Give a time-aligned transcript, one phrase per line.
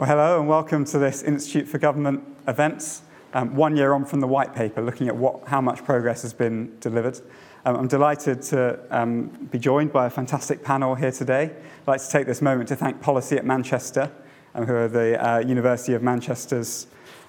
[0.00, 3.02] Well, hello and welcome to this Institute for Government events,
[3.34, 6.32] um, one year on from the white paper, looking at what, how much progress has
[6.32, 7.20] been delivered.
[7.66, 11.52] Um, I'm delighted to um, be joined by a fantastic panel here today.
[11.52, 14.10] I'd like to take this moment to thank Policy at Manchester,
[14.54, 16.86] um, who are the uh, University of Manchester's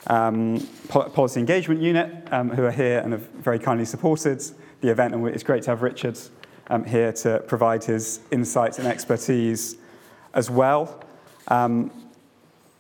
[0.08, 4.42] um, Policy Engagement Unit, um, who are here and have very kindly supported
[4.80, 5.14] the event.
[5.14, 6.18] And it's great to have Richard
[6.88, 9.76] here to provide his insights and expertise
[10.34, 11.04] as well.
[11.50, 11.92] Um,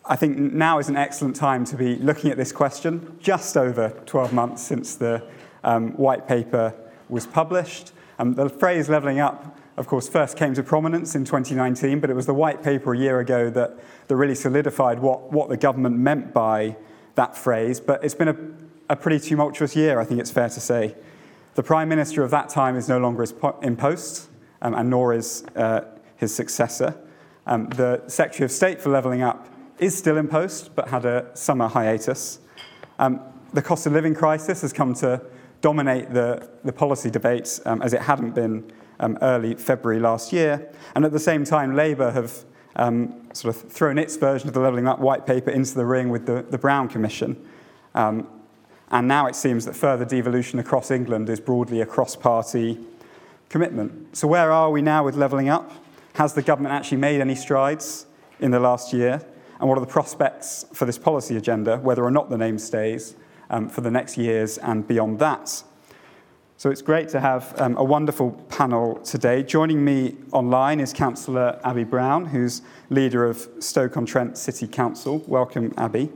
[0.05, 3.89] I think now is an excellent time to be looking at this question, just over
[4.08, 5.23] 12 months since the
[5.63, 6.73] um, white paper
[7.08, 7.91] was published.
[8.17, 12.16] Um, the phrase levelling up, of course, first came to prominence in 2019, but it
[12.16, 15.98] was the white paper a year ago that, that really solidified what, what the government
[15.98, 16.75] meant by
[17.13, 17.80] that phrase.
[17.80, 18.38] But it's been a,
[18.89, 20.95] a pretty tumultuous year, I think it's fair to say.
[21.53, 23.23] The Prime Minister of that time is no longer
[23.61, 24.30] in post,
[24.63, 25.81] um, and nor is uh,
[26.16, 26.99] his successor.
[27.45, 29.47] Um, the Secretary of State for Levelling Up
[29.81, 32.39] is still in post, but had a summer hiatus.
[32.99, 33.20] Um,
[33.52, 35.22] the cost of living crisis has come to
[35.59, 40.72] dominate the, the policy debates um, as it hadn't been um, early February last year.
[40.95, 44.59] And at the same time, Labour have um, sort of thrown its version of the
[44.59, 47.36] Levelling Up white paper into the ring with the, the Brown Commission.
[47.95, 48.27] Um,
[48.92, 52.77] and now it seems that further devolution across England is broadly a cross party
[53.50, 54.16] commitment.
[54.16, 55.72] So, where are we now with Levelling Up?
[56.16, 58.05] Has the government actually made any strides
[58.39, 59.22] in the last year?
[59.62, 63.16] And what are the prospects for this policy agenda, whether or not the name stays,
[63.52, 65.64] um, for the next years and beyond that.
[66.58, 69.44] So it's great to have um, a wonderful panel today.
[69.44, 75.23] Joining me online is Councillor Abi Brown, who's leader of Stoke-on-Trent City Council.
[75.28, 76.09] Welcome, Abi.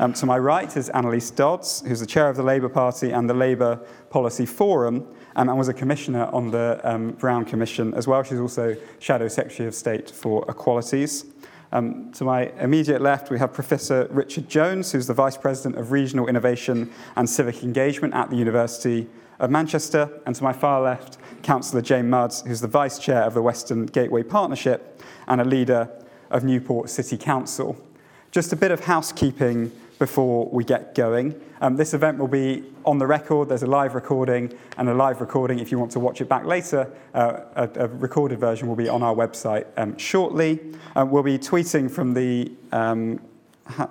[0.00, 3.30] Um, to my right is Anneliese Dodds, who's the chair of the Labour Party and
[3.30, 3.76] the Labour
[4.10, 8.24] Policy Forum, um, and was a commissioner on the um, Brown Commission as well.
[8.24, 11.26] She's also Shadow Secretary of State for Equalities.
[11.70, 15.92] Um, to my immediate left, we have Professor Richard Jones, who's the Vice President of
[15.92, 19.06] Regional Innovation and Civic Engagement at the University
[19.38, 20.10] of Manchester.
[20.24, 23.84] And to my far left, Councillor Jane Mudds, who's the Vice Chair of the Western
[23.86, 25.90] Gateway Partnership and a leader
[26.30, 27.76] of Newport City Council.
[28.30, 31.40] Just a bit of housekeeping before we get going.
[31.60, 33.48] Um, this event will be on the record.
[33.48, 36.44] There's a live recording and a live recording if you want to watch it back
[36.44, 36.90] later.
[37.12, 40.60] Uh, a, a, recorded version will be on our website um, shortly.
[40.94, 43.20] Um, we'll be tweeting from the um,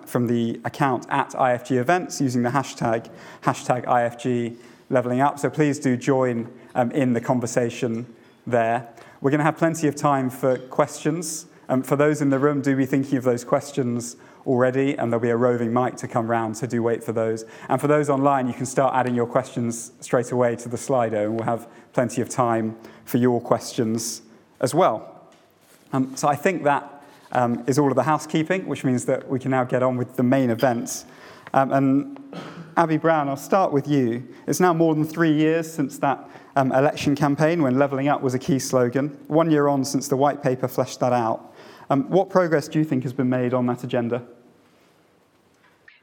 [0.06, 3.10] from the account at IFG events using the hashtag
[3.44, 4.58] hashtag IFG
[4.90, 5.38] leveling up.
[5.38, 8.06] So please do join um, in the conversation
[8.46, 8.88] there.
[9.20, 11.48] We're going to have plenty of time for questions.
[11.70, 14.16] Um, for those in the room, do be thinking of those questions
[14.48, 17.46] already, and there'll be a roving mic to come round, so do wait for those.
[17.70, 21.26] And for those online, you can start adding your questions straight away to the Slido,
[21.26, 22.76] and we'll have plenty of time
[23.06, 24.22] for your questions
[24.62, 25.30] as well.
[25.94, 27.04] Um, so I think that
[27.34, 30.16] um, is all of the housekeeping, which means that we can now get on with
[30.16, 31.06] the main events.
[31.54, 32.36] Um, and
[32.78, 34.28] Abi Brown, I'll start with you.
[34.48, 38.34] It's now more than three years since that um, election campaign when levelling up was
[38.34, 39.10] a key slogan.
[39.28, 41.54] One year on since the white paper fleshed that out.
[41.90, 44.26] Um, what progress do you think has been made on that agenda?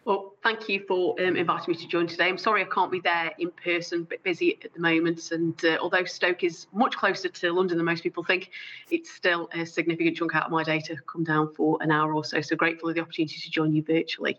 [0.04, 2.28] Well, thank you for um, inviting me to join today.
[2.28, 5.32] I'm sorry I can't be there in person, a bit busy at the moment.
[5.32, 8.50] And uh, although Stoke is much closer to London than most people think,
[8.90, 12.14] it's still a significant chunk out of my day to come down for an hour
[12.14, 12.42] or so.
[12.42, 14.38] So grateful for the opportunity to join you virtually.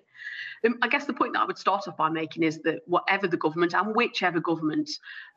[0.63, 3.27] Um, I guess the point that I would start off by making is that whatever
[3.27, 4.91] the government and whichever government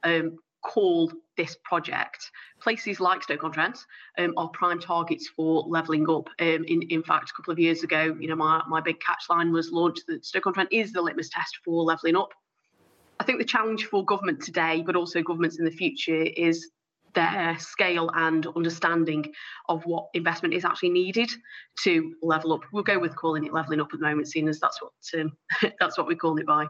[0.04, 2.30] um, call this project.
[2.60, 3.78] Places like Stoke-on-Trent
[4.18, 6.28] um, are prime targets for levelling up.
[6.40, 9.24] Um, in, in fact, a couple of years ago, you know, my, my big catch
[9.30, 12.30] line was launched that Stoke-on-Trent is the litmus test for levelling up.
[13.20, 16.70] I think the challenge for government today, but also governments in the future, is
[17.14, 19.32] their scale and understanding
[19.68, 21.28] of what investment is actually needed
[21.82, 22.60] to level up.
[22.72, 25.32] We'll go with calling it levelling up at the moment, seeing as that's what um,
[25.80, 26.66] that's what we call it by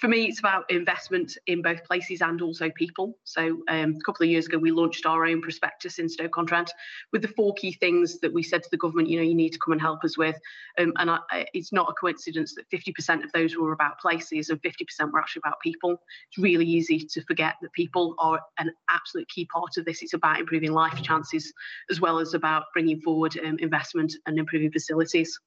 [0.00, 3.18] for me, it's about investment in both places and also people.
[3.24, 6.72] So um, a couple of years ago, we launched our own prospectus in Stoke-on-Trent
[7.12, 9.52] with the four key things that we said to the government, you know, you need
[9.52, 10.36] to come and help us with.
[10.78, 11.18] Um, and I,
[11.52, 15.42] it's not a coincidence that 50% of those were about places and 50% were actually
[15.44, 16.00] about people.
[16.30, 20.02] It's really easy to forget that people are an absolute key part of this.
[20.02, 21.52] It's about improving life chances
[21.90, 25.38] as well as about bringing forward um, investment and improving facilities.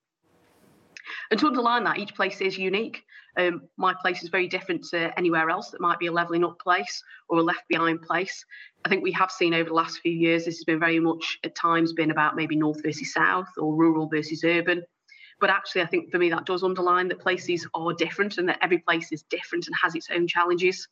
[1.31, 3.03] And to underline that, each place is unique.
[3.37, 6.59] Um, my place is very different to anywhere else that might be a levelling up
[6.59, 8.45] place or a left behind place.
[8.85, 11.39] I think we have seen over the last few years, this has been very much
[11.43, 14.83] at times been about maybe north versus south or rural versus urban.
[15.39, 18.59] But actually, I think for me, that does underline that places are different and that
[18.61, 20.87] every place is different and has its own challenges.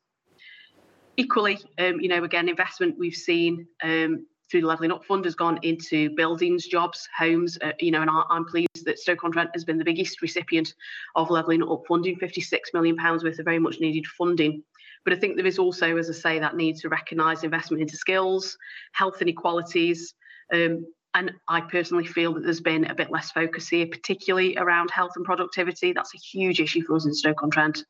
[1.15, 5.33] Equally, um, you know, again, investment we've seen um, through the Levelling Up Fund has
[5.33, 7.57] gone into buildings, jobs, homes.
[7.61, 10.73] Uh, you know, and I, am pleased that Stoke-on-Trent has been the biggest recipient
[11.15, 14.63] of Levelling Up funding, 56 million pounds worth of very much needed funding.
[15.05, 17.95] But I think there is also, as I say, that need to recognise investment into
[17.95, 18.57] skills,
[18.91, 20.13] health inequalities.
[20.53, 24.91] Um, and I personally feel that there's been a bit less focus here, particularly around
[24.91, 25.91] health and productivity.
[25.91, 27.83] That's a huge issue for us in Stoke-on-Trent.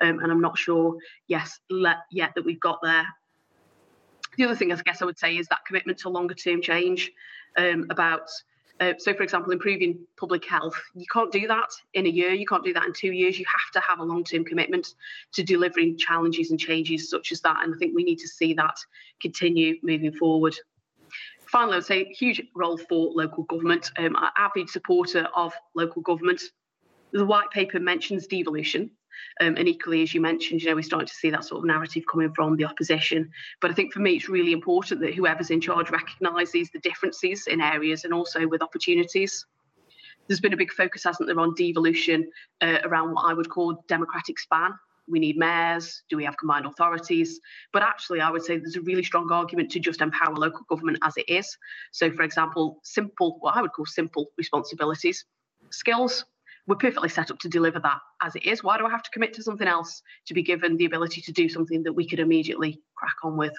[0.00, 0.96] Um, and I'm not sure,
[1.28, 3.06] yes, let, yet that we've got there.
[4.36, 7.12] The other thing I guess I would say is that commitment to longer term change
[7.56, 8.28] um, about
[8.78, 12.46] uh, so, for example, improving public health, you can't do that in a year, you
[12.46, 13.38] can't do that in two years.
[13.38, 14.94] You have to have a long term commitment
[15.32, 17.56] to delivering challenges and changes such as that.
[17.62, 18.76] And I think we need to see that
[19.20, 20.54] continue moving forward.
[21.46, 23.90] Finally, I would say huge role for local government.
[23.98, 26.42] Um, avid supporter of local government.
[27.12, 28.90] The white paper mentions devolution,
[29.40, 31.66] um, and equally, as you mentioned, you know, we're starting to see that sort of
[31.66, 33.30] narrative coming from the opposition.
[33.60, 37.46] But I think for me, it's really important that whoever's in charge recognises the differences
[37.46, 39.44] in areas and also with opportunities.
[40.26, 42.30] There's been a big focus, hasn't there, on devolution
[42.60, 44.72] uh, around what I would call democratic span.
[45.08, 46.02] We need mayors.
[46.08, 47.40] Do we have combined authorities?
[47.72, 50.98] But actually, I would say there's a really strong argument to just empower local government
[51.04, 51.56] as it is.
[51.92, 55.24] So, for example, simple, what I would call simple responsibilities,
[55.70, 56.24] skills,
[56.66, 58.62] we're perfectly set up to deliver that as it is.
[58.62, 61.32] Why do I have to commit to something else to be given the ability to
[61.32, 63.54] do something that we could immediately crack on with?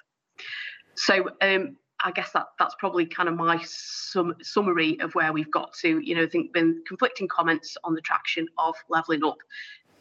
[0.95, 5.51] So um, I guess that that's probably kind of my sum, summary of where we've
[5.51, 5.99] got to.
[5.99, 9.37] You know, I think been conflicting comments on the traction of levelling up.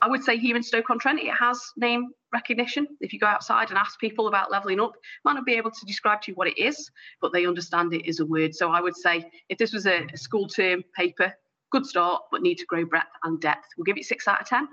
[0.02, 2.86] I would say here in Stoke-on-Trent, it has name recognition.
[3.00, 4.92] If you go outside and ask people about levelling up,
[5.24, 6.90] might not be able to describe to you what it is,
[7.22, 8.54] but they understand it is a word.
[8.54, 11.32] So I would say if this was a, a school term paper,
[11.70, 13.68] good start, but need to grow breadth and depth.
[13.76, 14.68] We'll give it six out of 10.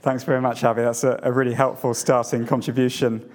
[0.00, 0.82] Thanks very much, Abi.
[0.82, 3.30] That's a, a really helpful starting contribution.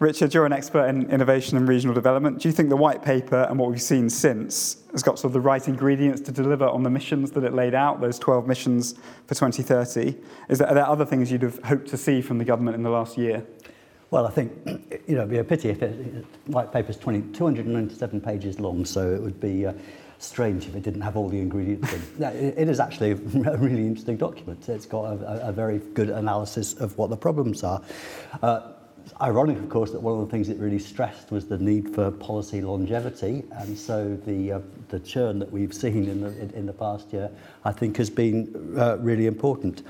[0.00, 2.40] Richard, you're an expert in innovation and regional development.
[2.40, 5.32] Do you think the white paper and what we've seen since has got sort of
[5.32, 8.94] the right ingredients to deliver on the missions that it laid out, those 12 missions
[9.26, 10.16] for 2030?
[10.48, 12.82] Is there, are there other things you'd have hoped to see from the government in
[12.82, 13.44] the last year?
[14.10, 14.52] Well, I think
[15.08, 19.12] you know it'd be a pity if it, white paper's 20, 297 pages long, so
[19.12, 19.72] it would be uh,
[20.24, 22.02] strange if it didn't have all the ingredients in.
[22.22, 24.68] it, is actually a really interesting document.
[24.68, 27.82] It's got a, a, a very good analysis of what the problems are.
[28.42, 28.72] Uh,
[29.20, 32.10] ironic, of course, that one of the things it really stressed was the need for
[32.10, 36.66] policy longevity, and so the uh, the churn that we've seen in the in, in
[36.66, 37.30] the past year,
[37.64, 39.82] I think, has been uh, really important.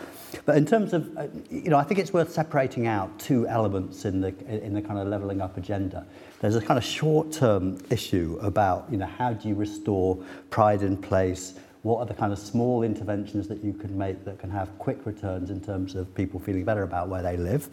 [0.45, 4.05] But in terms of, uh, you know, I think it's worth separating out two elements
[4.05, 6.07] in the in the kind of levelling up agenda.
[6.41, 10.97] There's a kind of short-term issue about, you know, how do you restore pride in
[10.97, 11.55] place?
[11.85, 15.05] What are the kind of small interventions that you can make that can have quick
[15.05, 17.69] returns in terms of people feeling better about where they live?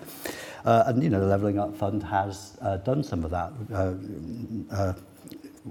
[0.66, 3.54] Uh, and, you know, the Levelling Up Fund has uh, done some of that.
[3.74, 3.94] Uh,
[4.76, 4.94] uh,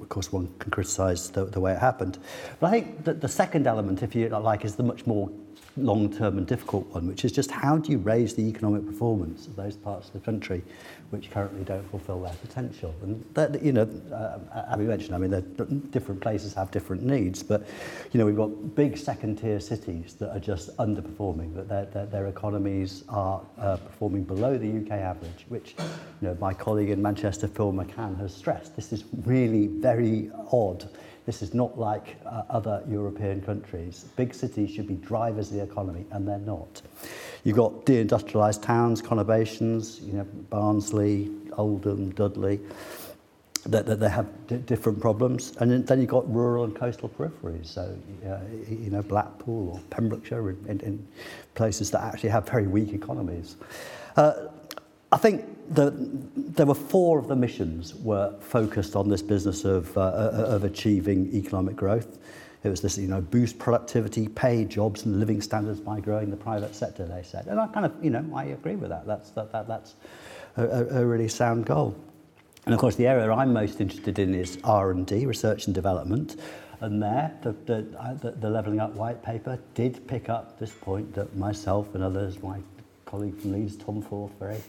[0.00, 2.16] of course, one can criticise the, the way it happened.
[2.60, 5.30] But I think that the second element, if you like, is the much more
[5.76, 9.56] long-term and difficult one, which is just how do you raise the economic performance of
[9.56, 10.62] those parts of the country
[11.10, 12.94] which currently don't fulfil their potential?
[13.02, 14.38] And that, you know, uh,
[14.72, 17.66] Abby mentioned, I mean, different places have different needs, but,
[18.12, 22.26] you know, we've got big second-tier cities that are just underperforming, that their, their, their
[22.26, 27.48] economies are uh, performing below the UK average, which, you know, my colleague in Manchester,
[27.48, 28.76] Phil McCann, has stressed.
[28.76, 30.88] This is really very odd
[31.30, 34.04] This is not like uh, other European countries.
[34.16, 36.82] Big cities should be drivers of the economy, and they're not.
[37.44, 42.58] You've got deindustrialised towns, conurbations, you know, Barnsley, Oldham, Dudley,
[43.66, 44.26] that, that they have
[44.66, 45.56] different problems.
[45.60, 48.38] And then you've got rural and coastal peripheries, so, uh,
[48.68, 51.08] you know, Blackpool or Pembrokeshire in, in, in
[51.54, 53.54] places that actually have very weak economies.
[54.16, 54.48] Uh,
[55.12, 55.94] I think the,
[56.36, 60.64] there were four of the missions were focused on this business of, uh, uh, of
[60.64, 62.18] achieving economic growth.
[62.64, 66.36] It was this, you know, boost productivity, pay jobs and living standards by growing the
[66.36, 67.46] private sector, they said.
[67.46, 69.06] And I kind of, you know, I agree with that.
[69.06, 69.94] That's, that, that, that's
[70.56, 71.96] a, a really sound goal.
[72.66, 76.38] And of course, the area I'm most interested in is R&D, research and development.
[76.80, 81.14] And there, the, the, the, the Levelling Up white paper did pick up this point
[81.14, 82.58] that myself and others, my
[83.06, 84.60] colleague from Leeds, Tom Forth, very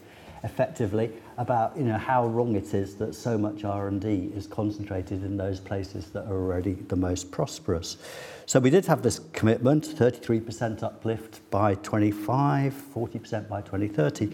[0.43, 5.37] effectively about you know how wrong it is that so much R&D is concentrated in
[5.37, 7.97] those places that are already the most prosperous.
[8.45, 14.25] So we did have this commitment, 33% uplift by 25, 40% by 2030.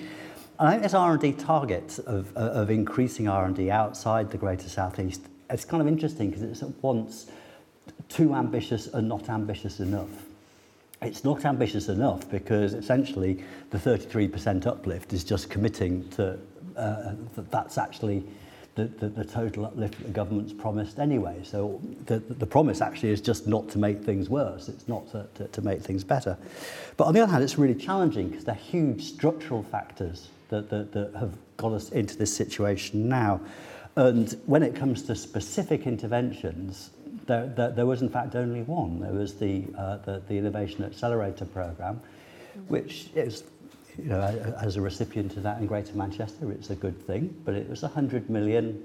[0.60, 5.66] And I think this R&D target of, of increasing R&D outside the Greater Southeast, it's
[5.66, 7.28] kind of interesting because it's at once
[8.10, 10.26] too ambitious and not ambitious enough.
[11.01, 16.39] it's not ambitious enough because essentially the 33% uplift is just committing to
[16.75, 18.24] uh, that that's actually
[18.75, 21.39] the, the, the total uplift the government's promised anyway.
[21.44, 25.27] So the, the promise actually is just not to make things worse, it's not to,
[25.36, 26.38] to, to make things better.
[26.96, 30.92] But on the other hand, it's really challenging because they're huge structural factors that, that,
[30.94, 33.42] that have got us into this situation now.
[33.96, 36.92] And when it comes to specific interventions,
[37.27, 39.00] there, there, there was in fact only one.
[39.00, 42.01] There was the, uh, the, the Innovation Accelerator Programme,
[42.67, 43.43] which is
[43.98, 44.22] you know,
[44.62, 47.81] as a recipient of that in Greater Manchester, it's a good thing, but it was
[47.81, 48.84] 100 million,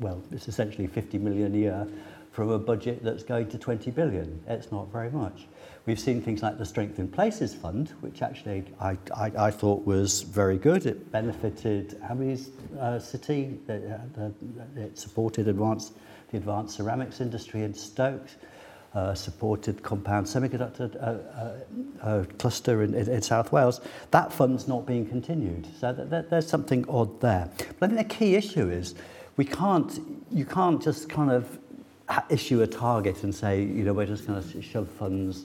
[0.00, 1.86] well, it's essentially 50 million a year
[2.32, 4.42] from a budget that's going to 20 billion.
[4.48, 5.46] It's not very much.
[5.84, 9.84] We've seen things like the Strength in Places Fund, which actually I, I, I thought
[9.84, 10.86] was very good.
[10.86, 12.50] It benefited Abi's
[12.80, 14.30] uh, city, it, uh,
[14.76, 15.92] it supported advanced,
[16.32, 18.36] the advanced ceramics industry in Stokes,
[18.94, 21.06] uh, supported compound semiconductor uh,
[21.40, 25.66] uh, uh, cluster in, in, in South Wales, that fund's not being continued.
[25.78, 27.48] So th th there's something odd there.
[27.78, 28.94] But I think the key issue is
[29.36, 31.58] we can't, you can't just kind of
[32.28, 35.44] issue a target and say, you know, we're just going to shove funds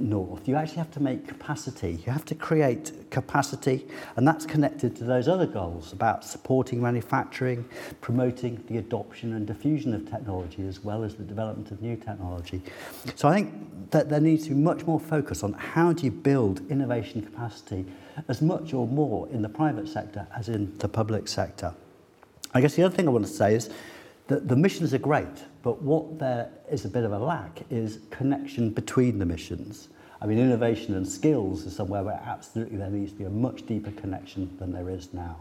[0.00, 0.46] north.
[0.48, 2.02] You actually have to make capacity.
[2.06, 3.86] You have to create capacity,
[4.16, 7.68] and that's connected to those other goals about supporting manufacturing,
[8.00, 12.62] promoting the adoption and diffusion of technology, as well as the development of new technology.
[13.14, 16.10] So I think that there needs to be much more focus on how do you
[16.10, 17.84] build innovation capacity
[18.28, 21.74] as much or more in the private sector as in the public sector.
[22.54, 23.70] I guess the other thing I want to say is
[24.28, 27.98] that the missions are great, But what there is a bit of a lack is
[28.10, 29.88] connection between the missions.
[30.20, 33.66] I mean, innovation and skills is somewhere where absolutely there needs to be a much
[33.66, 35.36] deeper connection than there is now.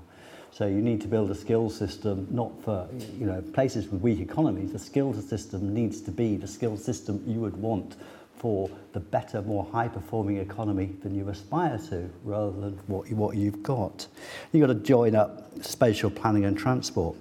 [0.52, 4.20] So you need to build a skills system, not for you know places with weak
[4.20, 4.72] economies.
[4.72, 7.96] The skills system needs to be the skills system you would want
[8.36, 13.64] for the better, more high-performing economy than you aspire to, rather than what, what you've
[13.64, 14.08] got.
[14.52, 17.16] You've got to join up spatial planning and transport.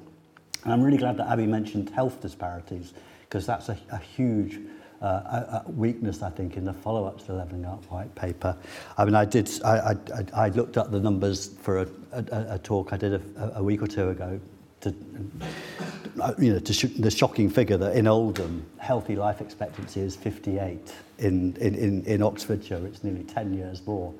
[0.66, 4.58] And I'm really glad that Abi mentioned health disparities because that's a, a huge
[5.00, 8.56] uh, a, weakness, I think, in the follow-up to the Levelling Up white paper.
[8.98, 9.96] I mean, I did, I, I,
[10.34, 13.80] I looked up the numbers for a, a, a talk I did a, a week
[13.80, 14.40] or two ago
[14.80, 14.92] to,
[16.36, 20.92] you know, to sh the shocking figure that in Oldham, healthy life expectancy is 58.
[21.18, 24.12] In, in, in, in Oxfordshire, it's nearly 10 years more.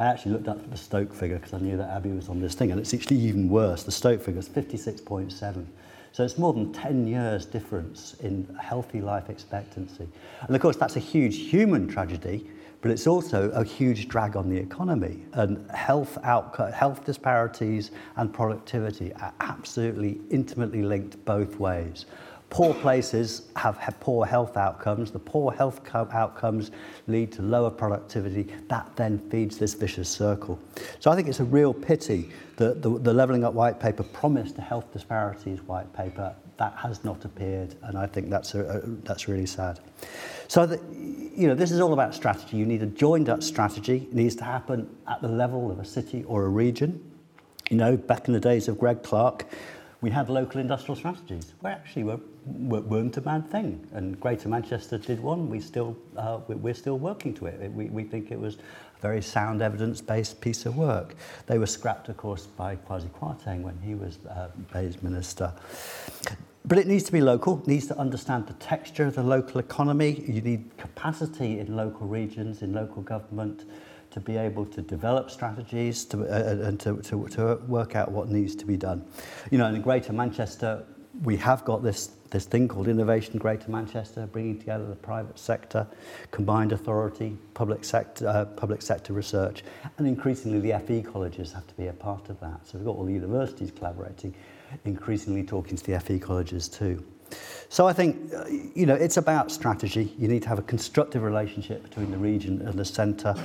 [0.00, 2.56] I actually looked up the Stoke figure because I knew that Abi was on this
[2.56, 3.84] thing, and it's actually even worse.
[3.84, 5.66] The Stoke figure is 56.7.
[6.14, 10.06] So it's more than 10 years difference in healthy life expectancy.
[10.42, 12.48] And of course, that's a huge human tragedy,
[12.82, 15.24] but it's also a huge drag on the economy.
[15.32, 22.06] And health, health disparities and productivity are absolutely intimately linked both ways.
[22.54, 25.10] Poor places have, poor health outcomes.
[25.10, 26.70] The poor health outcomes
[27.08, 28.44] lead to lower productivity.
[28.68, 30.60] That then feeds this vicious circle.
[31.00, 34.56] So I think it's a real pity that the, the Levelling Up White Paper promised
[34.58, 36.32] a health disparities white paper.
[36.58, 39.80] That has not appeared, and I think that's, a, a, that's really sad.
[40.46, 42.56] So, you know, this is all about strategy.
[42.56, 44.06] You need a joined-up strategy.
[44.08, 47.02] It needs to happen at the level of a city or a region.
[47.68, 49.44] You know, back in the days of Greg Clark,
[50.00, 51.54] we had local industrial strategies.
[51.60, 53.86] We actually were, weren't a bad thing.
[53.92, 55.48] And Greater Manchester did one.
[55.48, 57.72] We still, uh, we're still working to it.
[57.72, 61.14] We, we think it was a very sound evidence-based piece of work.
[61.46, 64.48] They were scrapped, of course, by Kwasi Kwarteng when he was uh,
[65.02, 65.52] Minister.
[66.66, 69.60] But it needs to be local, it needs to understand the texture of the local
[69.60, 70.24] economy.
[70.26, 73.64] You need capacity in local regions, in local government,
[74.12, 78.30] to be able to develop strategies to, uh, and to, to, to work out what
[78.30, 79.04] needs to be done.
[79.50, 80.86] You know, in Greater Manchester,
[81.22, 85.86] we have got this, this thing called Innovation Greater Manchester, bringing together the private sector,
[86.32, 89.62] combined authority, public sector, uh, public sector research,
[89.98, 92.66] and increasingly the FE colleges have to be a part of that.
[92.66, 94.34] So we've got all the universities collaborating,
[94.84, 97.04] increasingly talking to the FE colleges too.
[97.68, 100.12] So I think, uh, you know, it's about strategy.
[100.18, 103.36] You need to have a constructive relationship between the region and the centre.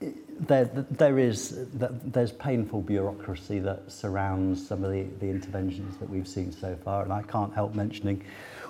[0.00, 6.28] There, there is there's painful bureaucracy that surrounds some of the, the interventions that we've
[6.28, 8.22] seen so far, and I can't help mentioning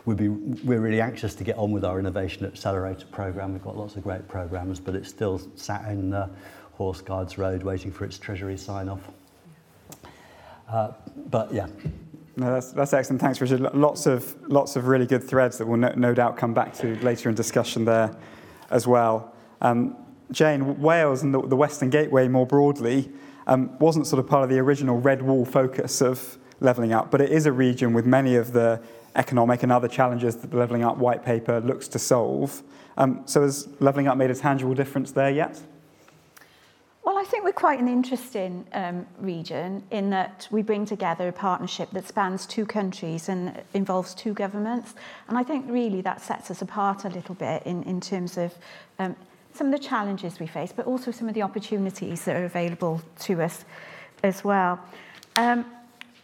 [0.07, 3.53] we'd be, we're really anxious to get on with our Innovation Accelerator program.
[3.53, 6.29] We've got lots of great programs, but it's still sat in uh,
[6.75, 9.01] Horse Guards Road waiting for its Treasury sign-off.
[10.69, 10.93] Uh,
[11.29, 11.67] but yeah.
[12.37, 13.21] No, that's, that's excellent.
[13.21, 13.61] Thanks, Richard.
[13.75, 16.97] Lots of, lots of really good threads that we'll no, no doubt come back to
[17.03, 18.15] later in discussion there
[18.71, 19.35] as well.
[19.61, 19.97] Um,
[20.31, 23.11] Jane, Wales and the, the Western Gateway more broadly
[23.47, 27.21] um, wasn't sort of part of the original red wall focus of levelling up, but
[27.21, 28.81] it is a region with many of the
[29.15, 32.63] economic and other challenges that the levelling up white paper looks to solve.
[32.97, 35.61] Um, so has levelling up made a tangible difference there yet?
[37.05, 41.33] Well, I think we're quite an interesting um, region in that we bring together a
[41.33, 44.95] partnership that spans two countries and involves two governments.
[45.29, 48.53] And I think really that sets us apart a little bit in, in terms of
[48.99, 49.15] um,
[49.57, 53.01] some of the challenges we face, but also some of the opportunities that are available
[53.21, 53.65] to us
[54.23, 54.81] as well.
[55.37, 55.65] Um,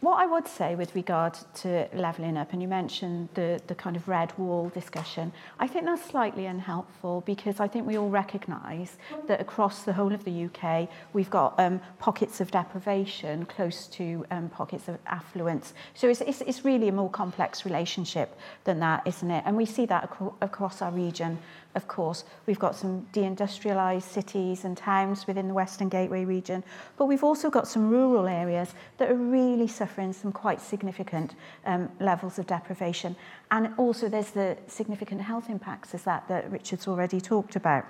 [0.03, 3.95] what I would say with regard to levelling up, and you mentioned the, the kind
[3.95, 8.97] of red wall discussion, I think that's slightly unhelpful because I think we all recognise
[9.29, 14.27] that across the whole of the UK, we've got um, pockets of deprivation close to
[14.33, 15.73] um, pockets of affluence.
[15.95, 19.45] So it's, it's, it's really a more complex relationship than that, isn't it?
[19.47, 21.39] And we see that ac across our region
[21.75, 22.25] of course.
[22.47, 26.62] We've got some deindustrialised cities and towns within the Western Gateway region,
[26.97, 31.91] but we've also got some rural areas that are really suffering some quite significant um,
[32.00, 33.17] levels of deprivation.
[33.50, 37.85] And also there's the significant health impacts as that that Richard's already talked about.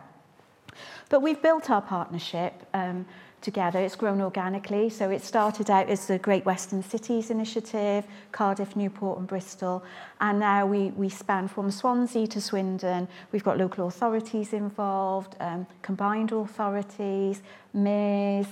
[1.09, 3.05] But we've built our partnership um,
[3.43, 3.79] together.
[3.81, 4.89] It's grown organically.
[4.89, 9.85] So it started out as the Great Western Cities Initiative, Cardiff, Newport and Bristol.
[10.21, 13.09] And now we, we span from Swansea to Swindon.
[13.33, 17.43] We've got local authorities involved, um, combined authorities,
[17.75, 18.47] mayors,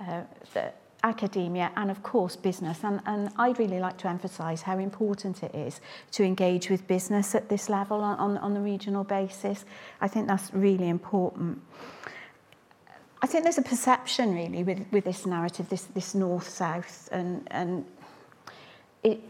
[0.00, 0.22] uh,
[0.54, 0.72] the
[1.04, 5.54] academia and of course business and, and I'd really like to emphasise how important it
[5.54, 5.80] is
[6.12, 9.64] to engage with business at this level on, on, on the regional basis.
[10.00, 11.60] I think that's really important.
[13.22, 17.84] I think there's a perception really with, with this narrative, this, this north-south, and, and
[19.02, 19.20] it,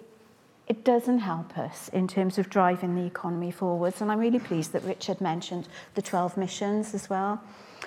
[0.67, 4.01] it doesn't help us in terms of driving the economy forwards.
[4.01, 7.41] And I'm really pleased that Richard mentioned the 12 missions as well.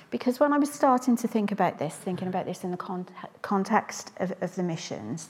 [0.09, 3.05] Because when I was starting to think about this, thinking about this in the con
[3.41, 5.29] context of, of the missions,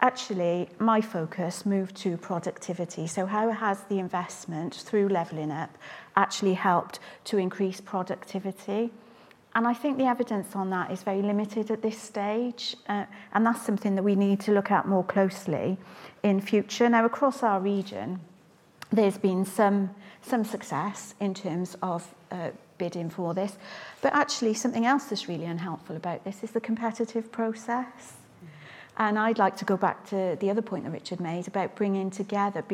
[0.00, 3.06] actually my focus moved to productivity.
[3.06, 5.78] So how has the investment through levelling up
[6.16, 8.90] actually helped to increase productivity?
[9.54, 12.76] And I think the evidence on that is very limited at this stage.
[12.88, 15.78] Uh, and that's something that we need to look at more closely
[16.22, 16.88] in future.
[16.88, 18.20] Now, across our region,
[18.90, 19.90] there's been some,
[20.22, 23.56] some success in terms of uh, bidding for this.
[24.02, 28.14] But actually, something else that's really unhelpful about this is the competitive process.
[28.96, 32.10] And I'd like to go back to the other point that Richard made about bringing
[32.10, 32.64] together,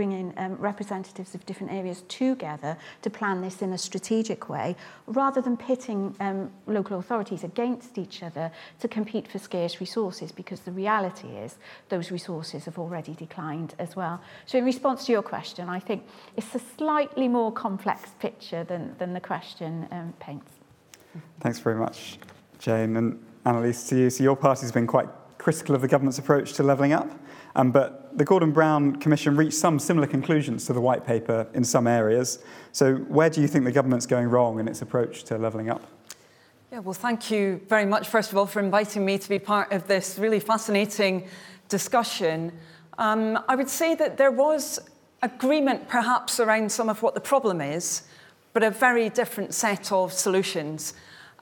[0.00, 4.74] bringing um, representatives of different areas together to plan this in a strategic way,
[5.06, 10.60] rather than pitting um, local authorities against each other to compete for scarce resources, because
[10.60, 11.58] the reality is
[11.90, 14.22] those resources have already declined as well.
[14.46, 16.02] So in response to your question, I think
[16.34, 20.50] it's a slightly more complex picture than, than the question um, paints.
[21.40, 22.18] Thanks very much,
[22.58, 22.96] Jane.
[22.96, 24.08] And Anneliese, to you.
[24.08, 27.10] So your party's been quite critical of the government's approach to levelling up.
[27.54, 31.64] Um, but the Gordon Brown Commission reached some similar conclusions to the white paper in
[31.64, 32.38] some areas.
[32.72, 35.82] So where do you think the government's going wrong in its approach to levelling up?
[36.72, 39.72] Yeah, well, thank you very much, first of all, for inviting me to be part
[39.72, 41.26] of this really fascinating
[41.68, 42.52] discussion.
[42.98, 44.78] Um, I would say that there was
[45.22, 48.02] agreement perhaps around some of what the problem is,
[48.52, 50.94] but a very different set of solutions.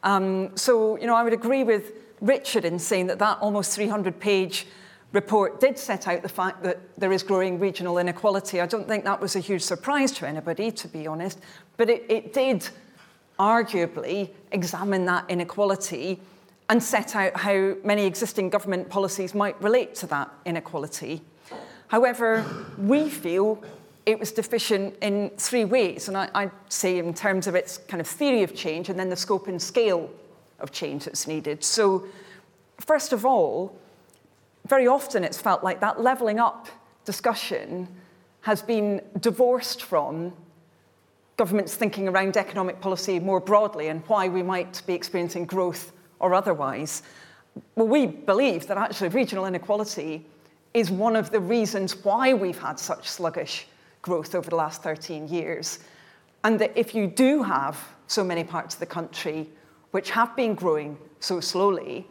[0.03, 4.19] Um, so, you know, I would agree with Richard in saying that that almost 300
[4.19, 4.67] page
[5.13, 8.61] report did set out the fact that there is growing regional inequality.
[8.61, 11.39] I don't think that was a huge surprise to anybody, to be honest,
[11.77, 12.69] but it, it did
[13.39, 16.21] arguably examine that inequality
[16.69, 21.23] and set out how many existing government policies might relate to that inequality.
[21.87, 22.45] However,
[22.77, 23.63] we feel
[24.05, 28.01] it was deficient in three ways, and I, I'd say in terms of its kind
[28.01, 30.11] of theory of change and then the scope and scale
[30.61, 31.65] of change that's needed.
[31.65, 32.05] So,
[32.81, 33.79] first of all,
[34.69, 36.69] very often it's felt like that levelling up
[37.05, 37.89] discussion
[38.43, 40.33] has been divorced from
[41.37, 46.35] government's thinking around economic policy more broadly and why we might be experiencing growth or
[46.35, 47.03] otherwise.
[47.77, 50.27] Well, we believe that actually regional inequality
[50.75, 53.67] is one of the reasons why we've had such sluggish
[54.03, 55.79] growth over the last 13 years.
[56.45, 59.49] And that if you do have so many parts of the country
[59.93, 62.07] which have been growing so slowly,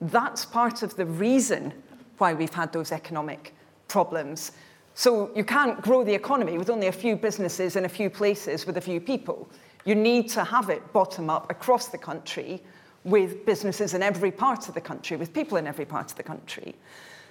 [0.00, 1.72] that's part of the reason
[2.18, 3.54] why we've had those economic
[3.88, 4.52] problems.
[4.94, 8.66] So you can't grow the economy with only a few businesses in a few places
[8.66, 9.48] with a few people.
[9.84, 12.62] You need to have it bottom up across the country
[13.04, 16.22] with businesses in every part of the country, with people in every part of the
[16.22, 16.74] country.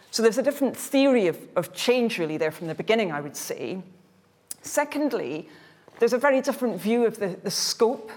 [0.10, 3.38] So there's a different theory of, of change really there from the beginning, I would
[3.38, 3.82] say.
[4.62, 5.48] Secondly,
[6.00, 8.12] there's a very different view of the, the scope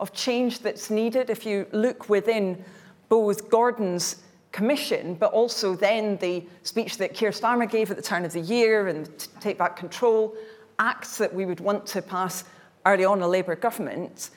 [0.00, 1.28] of change that's needed.
[1.28, 2.64] If you look within
[3.08, 4.23] both Gordon's
[4.54, 8.40] commission, but also then the speech that Keir Starmer gave at the turn of the
[8.40, 10.32] year and Take Back Control,
[10.78, 12.44] acts that we would want to pass
[12.86, 14.30] early on a Labour government,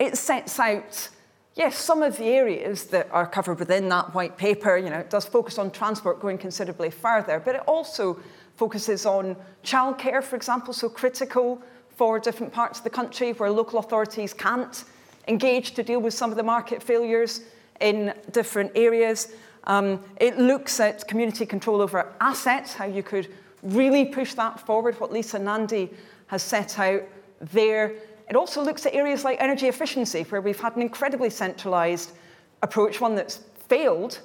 [0.00, 1.08] it sets out
[1.54, 5.10] yes, some of the areas that are covered within that white paper, you know, it
[5.10, 8.18] does focus on transport going considerably further, but it also
[8.56, 11.60] focuses on childcare, for example, so critical
[11.96, 14.84] for different parts of the country where local authorities can't
[15.26, 17.42] engage to deal with some of the market failures
[17.80, 19.32] in different areas.
[19.64, 23.28] Um, it looks at community control over assets, how you could
[23.62, 25.90] really push that forward, what Lisa Nandy
[26.28, 27.02] has set out
[27.52, 27.94] there.
[28.28, 32.12] It also looks at areas like energy efficiency, where we've had an incredibly centralised
[32.62, 34.20] approach, one that's failed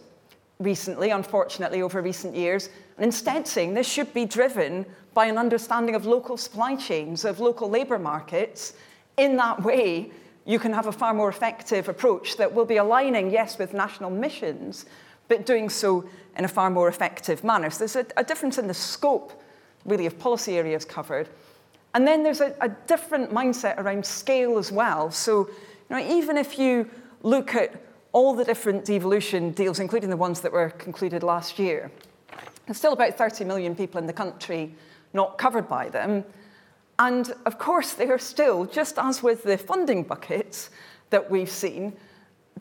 [0.60, 5.96] recently, unfortunately, over recent years, and instead saying this should be driven by an understanding
[5.96, 8.74] of local supply chains, of local labour markets.
[9.18, 10.12] In that way,
[10.46, 14.10] you can have a far more effective approach that will be aligning, yes, with national
[14.10, 14.86] missions,
[15.28, 17.70] but doing so in a far more effective manner.
[17.70, 19.42] So there's a, a difference in the scope,
[19.86, 21.30] really, of policy areas covered.
[21.94, 25.12] And then there's a, a different mindset around scale as well.
[25.12, 25.48] So,
[25.90, 26.90] you know, even if you
[27.22, 31.92] look at all the different devolution deals, including the ones that were concluded last year,
[32.66, 34.76] there's still about 30 million people in the country
[35.14, 36.24] not covered by them.
[37.04, 40.70] And of course, they are still, just as with the funding buckets
[41.10, 41.92] that we've seen,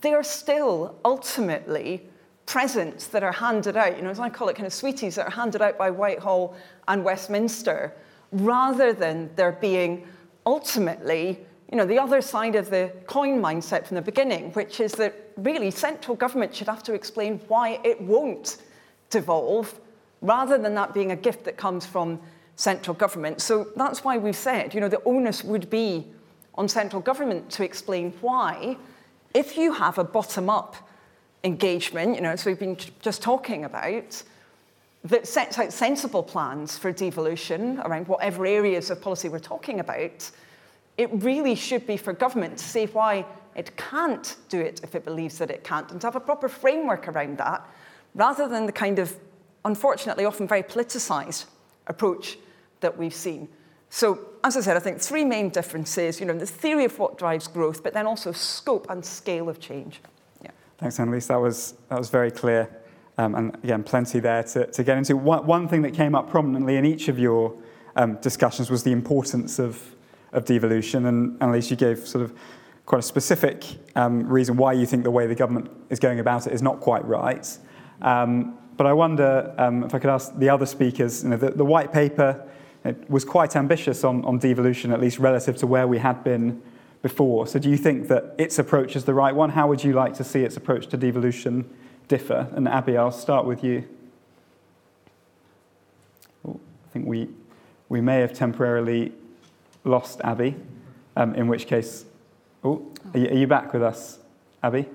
[0.00, 2.08] they are still ultimately
[2.44, 5.28] presents that are handed out, you know, as I call it, kind of sweeties that
[5.28, 6.56] are handed out by Whitehall
[6.88, 7.94] and Westminster,
[8.32, 10.08] rather than there being
[10.44, 11.38] ultimately,
[11.70, 15.14] you know, the other side of the coin mindset from the beginning, which is that
[15.36, 18.56] really central government should have to explain why it won't
[19.08, 19.78] devolve,
[20.20, 22.18] rather than that being a gift that comes from
[22.56, 23.40] central government.
[23.40, 26.06] So that's why we've said, you know, the onus would be
[26.54, 28.76] on central government to explain why,
[29.34, 30.76] if you have a bottom-up
[31.44, 34.22] engagement, you know, as we've been just talking about,
[35.04, 40.30] that sets out sensible plans for devolution around whatever areas of policy we're talking about,
[40.98, 43.24] it really should be for government to say why
[43.56, 46.48] it can't do it if it believes that it can't, and to have a proper
[46.48, 47.66] framework around that,
[48.14, 49.16] rather than the kind of,
[49.64, 51.46] unfortunately, often very politicised
[51.86, 52.38] approach
[52.80, 53.48] that we've seen.
[53.90, 57.18] So, as I said, I think three main differences, you know, the theory of what
[57.18, 60.00] drives growth, but then also scope and scale of change.
[60.42, 60.50] Yeah.
[60.78, 61.26] Thanks, Anneliese.
[61.28, 62.70] That was, that was very clear.
[63.18, 65.16] Um, and again, plenty there to, to get into.
[65.16, 67.54] One, one thing that came up prominently in each of your
[67.94, 69.94] um, discussions was the importance of,
[70.32, 71.06] of devolution.
[71.06, 72.32] And Anneliese, you gave sort of
[72.86, 73.64] quite a specific
[73.94, 76.80] um, reason why you think the way the government is going about it is not
[76.80, 77.58] quite right.
[78.00, 81.50] Um, but I wonder um, if I could ask the other speakers, you know, the,
[81.50, 82.46] the white paper
[83.08, 86.60] was quite ambitious on, on devolution, at least relative to where we had been
[87.00, 87.46] before.
[87.46, 89.50] So do you think that its approach is the right one?
[89.50, 91.68] How would you like to see its approach to devolution
[92.08, 92.48] differ?
[92.52, 93.84] And Abi, I'll start with you.
[96.46, 97.28] Oh, I think we,
[97.88, 99.12] we may have temporarily
[99.84, 100.56] lost Abi,
[101.16, 102.04] um, in which case,
[102.64, 104.18] oh, are you, are you back with us,
[104.62, 104.86] Abi?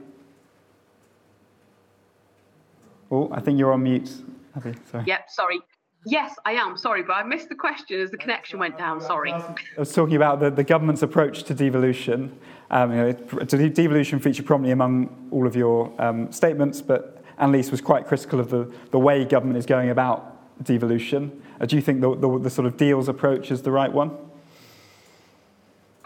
[3.11, 4.11] Oh, I think you're on mute.
[4.55, 5.03] Abi, sorry.
[5.07, 5.59] Yep, sorry.
[6.05, 6.77] Yes, I am.
[6.77, 9.01] Sorry, but I missed the question as the connection went down.
[9.01, 9.33] Sorry.
[9.33, 12.37] I was talking about the, the government's approach to devolution.
[12.71, 17.71] Um, you know, it, devolution featured prominently among all of your um, statements, but Anneliese
[17.71, 21.41] was quite critical of the, the way government is going about devolution.
[21.59, 24.11] Uh, do you think the, the, the sort of deals approach is the right one?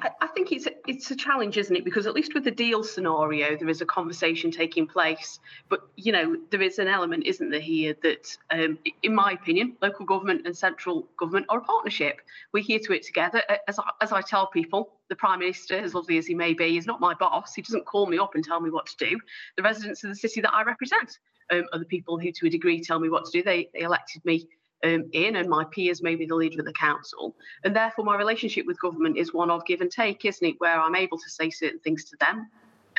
[0.02, 1.86] I think it's a, it's a challenge, isn't it?
[1.86, 5.40] Because at least with the deal scenario, there is a conversation taking place.
[5.70, 9.76] But you know, there is an element, isn't there, here that, um, in my opinion,
[9.82, 12.22] local government and central government are a partnership.
[12.54, 13.42] We're here to it together.
[13.68, 16.78] As I, as I tell people, the prime minister, as lovely as he may be,
[16.78, 17.54] is not my boss.
[17.54, 19.20] He doesn't call me up and tell me what to do.
[19.58, 21.20] The residents of the city that I represent
[21.52, 23.44] um, are the people who, to a degree, tell me what to do.
[23.44, 24.48] They they elected me
[24.84, 27.36] um, in, and my peers may be the leader of the council.
[27.64, 30.56] And therefore, my relationship with government is one of give and take, isn't it?
[30.60, 32.50] Where I'm able to say certain things to them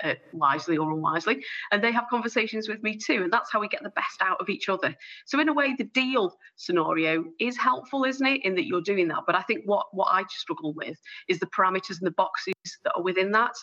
[0.02, 3.68] uh, wisely or unwisely, and they have conversations with me too, and that's how we
[3.68, 4.94] get the best out of each other.
[5.26, 9.08] So in a way, the deal scenario is helpful, isn't it, in that you're doing
[9.08, 9.24] that.
[9.26, 12.92] But I think what what I struggle with is the parameters and the boxes that
[12.96, 13.54] are within that.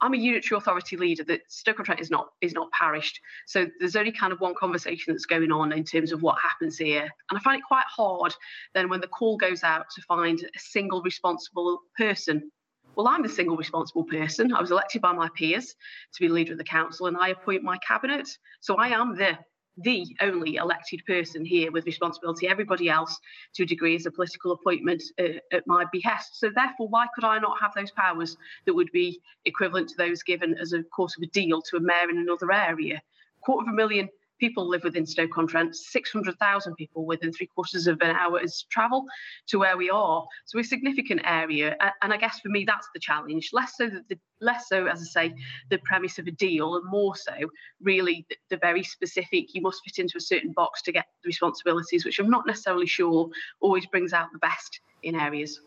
[0.00, 4.12] I'm a unitary authority leader that Stoke-on-Trent is not is not parished, so there's only
[4.12, 7.40] kind of one conversation that's going on in terms of what happens here, and I
[7.40, 8.34] find it quite hard
[8.74, 12.50] then when the call goes out to find a single responsible person
[12.98, 14.52] well, I'm the single responsible person.
[14.52, 15.76] I was elected by my peers
[16.14, 18.28] to be leader of the council, and I appoint my cabinet.
[18.60, 19.38] So I am the
[19.80, 22.48] the only elected person here with responsibility.
[22.48, 23.16] Everybody else,
[23.54, 26.40] to a degree, is a political appointment uh, at my behest.
[26.40, 30.24] So, therefore, why could I not have those powers that would be equivalent to those
[30.24, 33.00] given as a course of a deal to a mayor in another area?
[33.42, 34.08] Quarter of a million
[34.38, 39.04] people live within Stoke-on-Trent, 600,000 people within three quarters of an hour's travel
[39.48, 40.24] to where we are.
[40.46, 41.76] So a significant area.
[42.02, 43.50] And I guess for me, that's the challenge.
[43.52, 45.34] Less so the, less so, as I say,
[45.70, 47.34] the premise of a deal, and more so,
[47.82, 49.54] really, the, the very specific.
[49.54, 52.86] You must fit into a certain box to get the responsibilities, which I'm not necessarily
[52.86, 53.28] sure
[53.60, 55.60] always brings out the best in areas.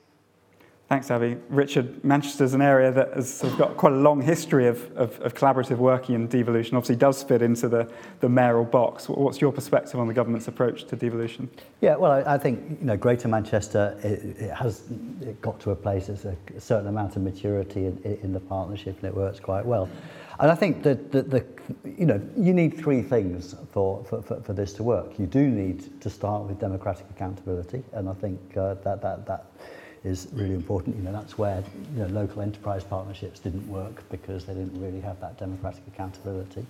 [0.92, 1.38] Thanks, Abi.
[1.48, 4.92] Richard, Manchester is an area that has sort of got quite a long history of,
[4.98, 9.08] of, of, collaborative working and devolution, obviously does fit into the, the mayoral box.
[9.08, 11.50] What's your perspective on the government's approach to devolution?
[11.80, 14.84] Yeah, well, I, I think, you know, Greater Manchester, it, it has
[15.22, 18.42] it got to a place, there's a, a certain amount of maturity in, in the
[18.42, 19.88] partnership and it works quite well.
[20.42, 21.46] And I think that the, the,
[21.86, 25.18] you know, you need three things for, for, for, for this to work.
[25.18, 29.46] You do need to start with democratic accountability, and I think uh, that, that, that
[30.04, 30.96] is really important.
[30.96, 35.00] You know, that's where you know, local enterprise partnerships didn't work because they didn't really
[35.02, 36.66] have that democratic accountability.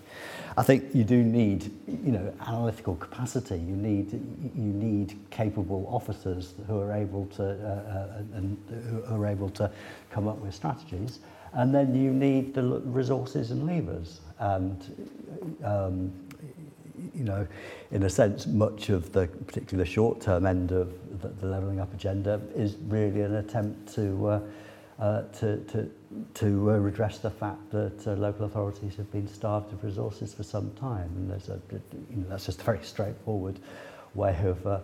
[0.58, 3.56] I think you do need, you know, analytical capacity.
[3.56, 8.58] You need, you need capable officers who are able to, uh, uh, and
[8.90, 9.72] who are able to
[10.10, 11.20] come up with strategies.
[11.54, 14.22] And then you need the resources and levers.
[14.40, 15.08] And
[15.64, 16.12] um,
[17.14, 17.48] you know,
[17.92, 21.94] in a sense, much of the, particularly the short-term end of the, the levelling up
[21.94, 24.40] agenda is really an attempt to, uh,
[25.00, 25.92] uh, to, to,
[26.34, 30.44] to uh, redress the fact that uh, local authorities have been starved of resources for
[30.44, 31.10] some time.
[31.16, 31.60] And there's a,
[32.10, 33.60] you know, that's just a very straightforward
[34.14, 34.80] way of uh,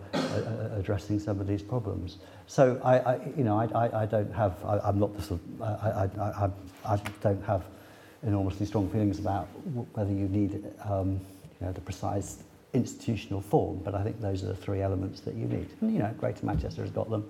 [0.76, 2.18] addressing some of these problems.
[2.46, 5.40] So I, I you know, I, I, I don't have, I, I'm not the sort
[5.40, 6.50] of, I, I, I,
[6.94, 7.64] I don't have
[8.22, 9.46] enormously strong feelings about
[9.92, 11.20] whether you need um,
[11.60, 12.42] you know, the precise
[12.72, 15.68] institutional form, but I think those are the three elements that you need.
[15.80, 17.28] And, you know, Greater Manchester has got them.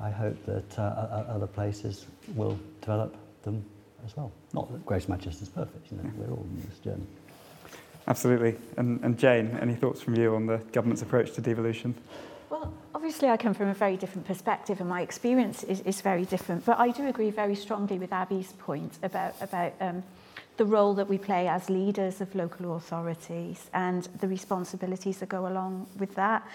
[0.00, 3.64] I hope that uh, other places will develop them
[4.06, 4.30] as well.
[4.54, 7.06] Not that Greater Manchester is perfect, you know, we're all on this journey.
[8.06, 8.56] Absolutely.
[8.76, 11.94] And, and Jane, any thoughts from you on the government's approach to devolution?
[12.48, 16.24] Well, obviously I come from a very different perspective and my experience is, is very
[16.24, 20.02] different, but I do agree very strongly with Abi's point about, about um,
[20.58, 25.46] the role that we play as leaders of local authorities and the responsibilities that go
[25.46, 26.46] along with that.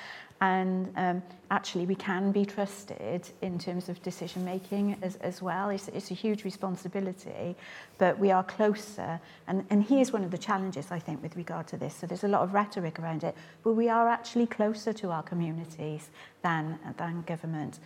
[0.41, 5.69] And um, actually, we can be trusted in terms of decision making as, as well.
[5.69, 7.55] It's, it's a huge responsibility,
[7.97, 9.21] but we are closer.
[9.47, 11.95] And, and here's one of the challenges, I think, with regard to this.
[11.95, 15.23] So there's a lot of rhetoric around it, but we are actually closer to our
[15.23, 16.09] communities
[16.41, 17.79] than, than government.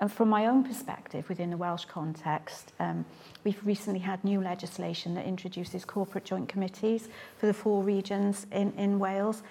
[0.00, 3.04] And from my own perspective, within the Welsh context, um,
[3.42, 8.72] we've recently had new legislation that introduces corporate joint committees for the four regions in,
[8.76, 9.42] in Wales.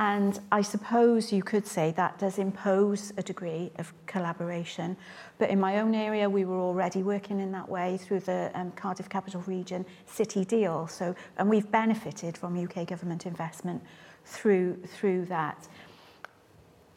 [0.00, 4.96] And I suppose you could say that does impose a degree of collaboration.
[5.38, 8.70] But in my own area, we were already working in that way through the um,
[8.72, 10.86] Cardiff Capital Region City deal.
[10.86, 13.82] So, and we've benefited from UK government investment
[14.24, 15.66] through, through that.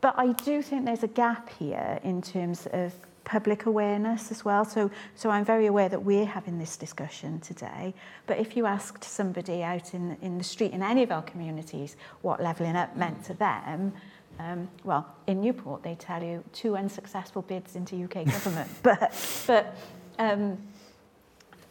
[0.01, 4.65] But I do think there's a gap here in terms of public awareness as well.
[4.65, 7.93] So, so I'm very aware that we're having this discussion today.
[8.25, 11.95] But if you asked somebody out in, in the street in any of our communities
[12.23, 13.93] what levelling up meant to them,
[14.39, 18.69] um, well, in Newport, they tell you two unsuccessful bids into UK government.
[18.81, 19.13] but
[19.45, 19.77] but
[20.17, 20.57] um,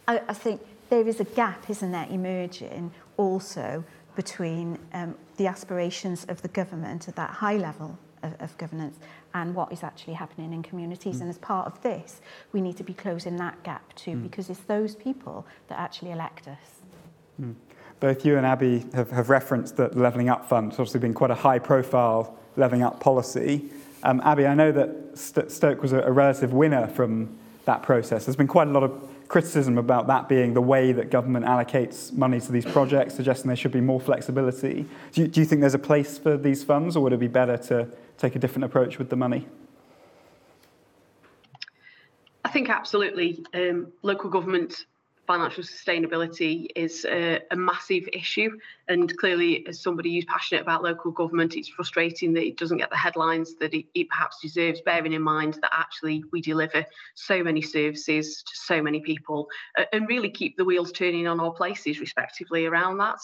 [0.07, 3.83] I, I think there is a gap, isn't there, emerging also
[4.15, 8.97] between um, the aspirations of the government at that high level of, of governance
[9.33, 11.17] and what is actually happening in communities.
[11.17, 11.21] Mm.
[11.21, 14.23] And as part of this, we need to be closing that gap too, mm.
[14.23, 16.81] because it's those people that actually elect us.
[17.41, 17.55] Mm.
[17.99, 21.13] Both you and Abi have, have referenced that the Levelling Up Fund has obviously been
[21.13, 23.69] quite a high profile levelling up policy.
[24.03, 28.25] Um, Abi, I know that St- Stoke was a, a relative winner from that process.
[28.25, 32.11] There's been quite a lot of criticism about that being the way that government allocates
[32.11, 34.85] money to these projects, suggesting there should be more flexibility.
[35.13, 37.27] Do you, do you think there's a place for these funds, or would it be
[37.27, 37.87] better to
[38.21, 39.47] take a different approach with the money?
[42.45, 43.43] I think absolutely.
[43.53, 44.85] Um, local government
[45.27, 48.57] financial sustainability is a, a, massive issue.
[48.89, 52.89] And clearly, as somebody who's passionate about local government, it's frustrating that it doesn't get
[52.89, 57.43] the headlines that it, it, perhaps deserves, bearing in mind that actually we deliver so
[57.43, 59.47] many services to so many people
[59.93, 63.19] and really keep the wheels turning on all places, respectively, around that.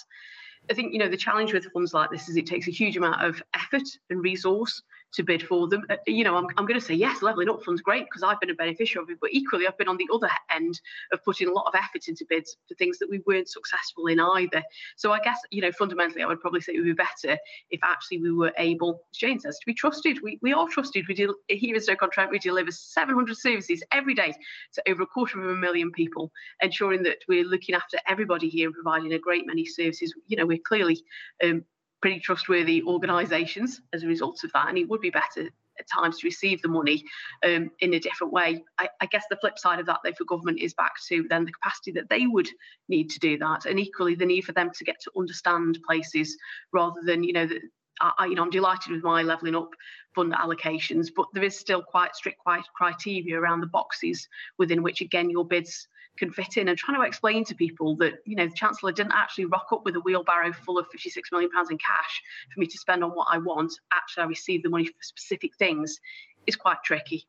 [0.70, 2.98] I think, you know, the challenge with funds like this is it takes a huge
[2.98, 4.82] amount of effort and resource
[5.13, 5.84] to bid for them.
[5.89, 8.39] Uh, you know, I'm, I'm going to say yes, levelling up fund's great because I've
[8.39, 10.80] been a beneficiary of it, but equally I've been on the other end
[11.12, 14.20] of putting a lot of effort into bids for things that we weren't successful in
[14.20, 14.63] either.
[14.96, 17.38] So I guess, you know, fundamentally I would probably say it would be better
[17.70, 20.22] if actually we were able, as Jane says, to be trusted.
[20.22, 21.06] We, we are trusted.
[21.08, 24.34] We do here in Stoke-on-Trent, we deliver 700 services every day
[24.74, 28.67] to over a quarter of a million people, ensuring that we're looking after everybody here
[28.67, 30.13] and providing a great many services.
[30.28, 31.02] You know, we're clearly
[31.43, 31.63] um,
[32.02, 36.18] pretty trustworthy organisations as a result of that, and it would be better at times
[36.18, 37.04] to receive the money
[37.46, 38.64] um, in a different way.
[38.80, 41.46] I, I, guess the flip side of that, though, for government is back to then
[41.46, 42.50] the capacity that they would
[42.90, 46.38] need to do that, and equally the need for them to get to understand places
[46.74, 47.62] rather than you know the,
[48.00, 49.70] I, you know, I'm delighted with my levelling up
[50.14, 55.02] fund allocations, but there is still quite strict quite criteria around the boxes within which,
[55.02, 58.48] again, your bids can fit in and trying to explain to people that you know
[58.48, 61.78] the chancellor didn't actually rock up with a wheelbarrow full of 56 million pounds in
[61.78, 62.22] cash
[62.54, 65.56] for me to spend on what I want actually I receive the money for specific
[65.56, 66.00] things
[66.46, 67.26] is quite tricky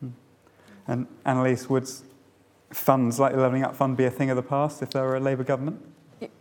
[0.00, 0.10] hmm.
[0.86, 1.88] and Anneliese would
[2.70, 5.16] funds like the levelling up fund be a thing of the past if there were
[5.16, 5.80] a Labour government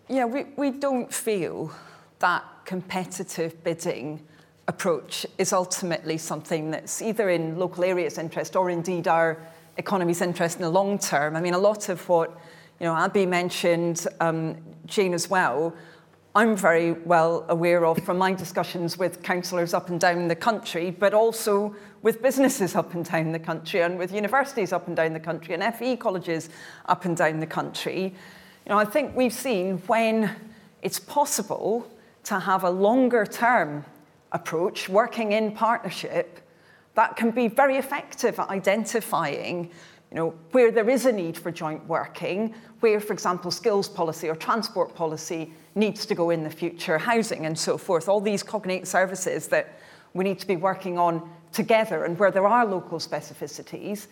[0.08, 1.72] yeah we, we don't feel
[2.20, 4.22] that competitive bidding
[4.68, 9.38] approach is ultimately something that's either in local areas interest or indeed our
[9.82, 11.36] economy's interest in the long term.
[11.36, 12.30] I mean, a lot of what
[12.80, 15.76] you know, Abi mentioned, um, Jane as well,
[16.34, 20.90] I'm very well aware of from my discussions with councillors up and down the country,
[20.90, 25.12] but also with businesses up and down the country and with universities up and down
[25.12, 26.50] the country and FE colleges
[26.86, 28.16] up and down the country.
[28.66, 30.34] You know, I think we've seen when
[30.82, 31.86] it's possible
[32.24, 33.84] to have a longer term
[34.32, 36.41] approach, working in partnership,
[36.96, 39.70] that can be very effective at identifying
[40.12, 44.28] you know, where there is a need for joint working, where, for example, skills policy
[44.28, 48.44] or transport policy needs to go in the future, housing and so forth, all these
[48.44, 49.80] cognate services that
[50.14, 54.08] we need to be working on together and where there are local specificities.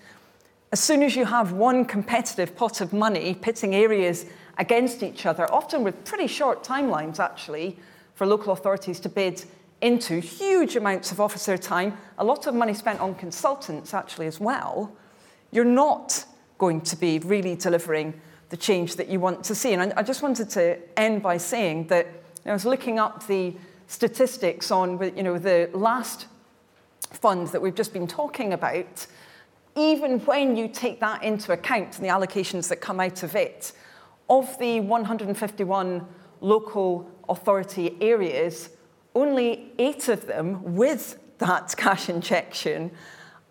[0.72, 4.26] As soon as you have one competitive pot of money pitting areas
[4.58, 7.78] against each other, often with pretty short timelines actually,
[8.16, 9.44] for local authorities to bid
[9.82, 14.40] into huge amounts of officer time, a lot of money spent on consultants actually as
[14.40, 14.92] well,
[15.52, 16.26] you're not
[16.58, 19.74] going to be really delivering the change that you want to see.
[19.74, 22.08] And I, just wanted to end by saying that
[22.46, 23.56] I was looking up the
[23.88, 26.28] statistics on you know, the last
[27.12, 29.08] fund that we've just been talking about.
[29.76, 33.72] Even when you take that into account and the allocations that come out of it,
[34.30, 36.06] of the 151
[36.42, 38.70] local authority areas,
[39.16, 42.92] only eight of them with that cash injection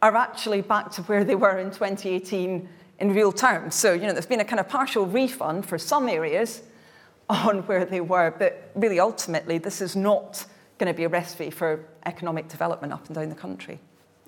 [0.00, 2.68] are actually back to where they were in 2018
[3.00, 3.74] in real terms.
[3.74, 6.62] So, you know, there's been a kind of partial refund for some areas
[7.28, 10.46] on where they were, but really ultimately this is not
[10.78, 13.78] going to be a recipe for economic development up and down the country.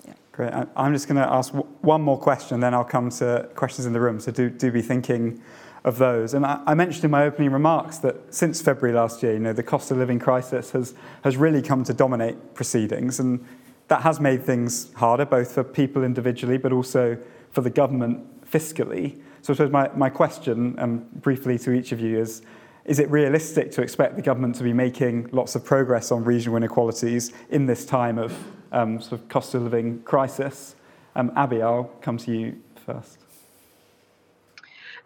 [0.05, 0.13] Yeah.
[0.31, 0.53] Great.
[0.75, 3.99] I'm just going to ask one more question, then I'll come to questions in the
[3.99, 4.19] room.
[4.19, 5.41] So do, do be thinking
[5.83, 6.33] of those.
[6.33, 9.53] And I, I, mentioned in my opening remarks that since February last year, you know,
[9.53, 13.19] the cost of living crisis has, has really come to dominate proceedings.
[13.19, 13.43] And
[13.87, 17.17] that has made things harder, both for people individually, but also
[17.51, 19.19] for the government fiscally.
[19.41, 22.41] So I suppose my, my question, um, briefly to each of you, is
[22.83, 26.57] is it realistic to expect the government to be making lots of progress on regional
[26.57, 28.35] inequalities in this time of
[28.71, 30.75] um, sort of cost of living crisis?
[31.15, 33.19] Um, Abi, I'll come to you first.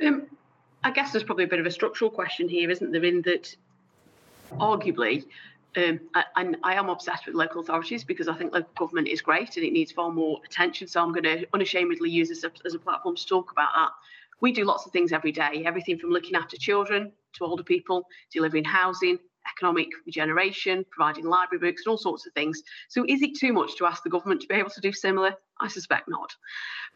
[0.02, 0.28] Um,
[0.86, 3.04] I guess there's probably a bit of a structural question here, isn't there?
[3.04, 3.56] In that,
[4.52, 5.26] arguably,
[5.76, 6.24] um, I,
[6.64, 9.74] I, am obsessed with local authorities because I think local government is great and it
[9.74, 10.88] needs far more attention.
[10.88, 13.90] So I'm going to unashamedly use this as a platform to talk about that.
[14.42, 18.06] We do lots of things every day, everything from looking after children to older people,
[18.32, 19.18] delivering housing,
[19.52, 22.62] economic regeneration, providing library books, and all sorts of things.
[22.90, 25.36] So, is it too much to ask the government to be able to do similar?
[25.60, 26.34] I suspect not.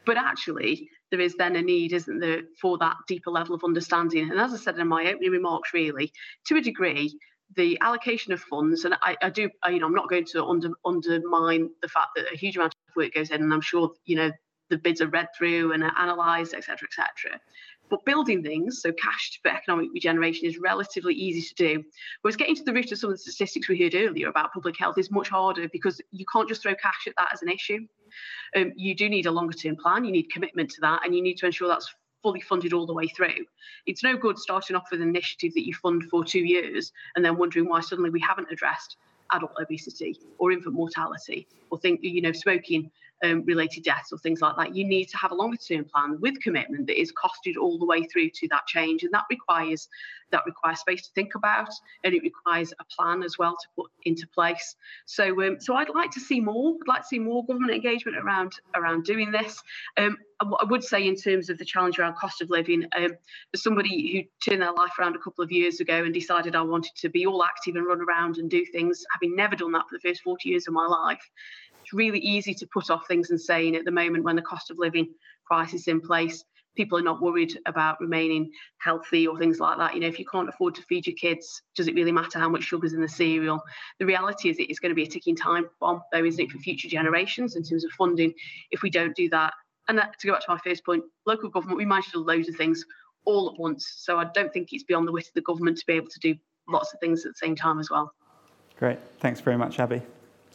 [0.05, 4.29] But actually, there is then a need, isn't there, for that deeper level of understanding.
[4.29, 6.11] And as I said in my opening remarks, really,
[6.47, 7.17] to a degree,
[7.55, 10.45] the allocation of funds, and I, I do, I, you know, I'm not going to
[10.45, 13.91] under, undermine the fact that a huge amount of work goes in, and I'm sure,
[14.05, 14.31] you know,
[14.69, 17.39] the bids are read through and analysed, etc., etc.
[17.89, 21.83] But building things, so cash for economic regeneration, is relatively easy to do.
[22.21, 24.77] Whereas getting to the root of some of the statistics we heard earlier about public
[24.77, 27.79] health is much harder because you can't just throw cash at that as an issue.
[28.55, 31.21] Um, you do need a longer term plan, you need commitment to that, and you
[31.21, 33.45] need to ensure that's fully funded all the way through.
[33.85, 37.23] It's no good starting off with an initiative that you fund for two years and
[37.23, 38.97] then wondering why suddenly we haven't addressed
[39.31, 42.89] adult obesity or infant mortality or think you know smoking
[43.23, 44.75] um, related deaths or things like that.
[44.75, 47.85] You need to have a longer term plan with commitment that is costed all the
[47.85, 49.87] way through to that change, and that requires
[50.31, 51.69] that requires space to think about,
[52.03, 54.75] and it requires a plan as well to put into place.
[55.05, 56.75] So, um, so I'd like to see more.
[56.81, 59.61] I'd like to see more government engagement around around doing this.
[59.97, 60.17] Um,
[60.47, 63.11] what I would say in terms of the challenge around cost of living, um,
[63.53, 66.61] as somebody who turned their life around a couple of years ago and decided I
[66.61, 69.85] wanted to be all active and run around and do things, having never done that
[69.89, 71.21] for the first 40 years of my life,
[71.89, 74.69] it's really easy to put off things and saying at the moment when the cost
[74.69, 75.07] of living
[75.45, 76.43] crisis is in place,
[76.75, 79.95] people are not worried about remaining healthy or things like that.
[79.95, 82.47] You know, if you can't afford to feed your kids, does it really matter how
[82.47, 83.59] much sugar's in the cereal?
[83.97, 86.51] The reality is it is going to be a ticking time bomb, though, isn't it,
[86.51, 88.35] for future generations in terms of funding
[88.69, 89.53] if we don't do that.
[89.87, 92.19] And that, to go back to my first point, local government, we manage to do
[92.19, 92.85] loads of things
[93.25, 93.91] all at once.
[93.97, 96.19] So I don't think it's beyond the wit of the government to be able to
[96.19, 96.35] do
[96.67, 98.13] lots of things at the same time as well.
[98.77, 98.99] Great.
[99.21, 100.03] Thanks very much, Abi.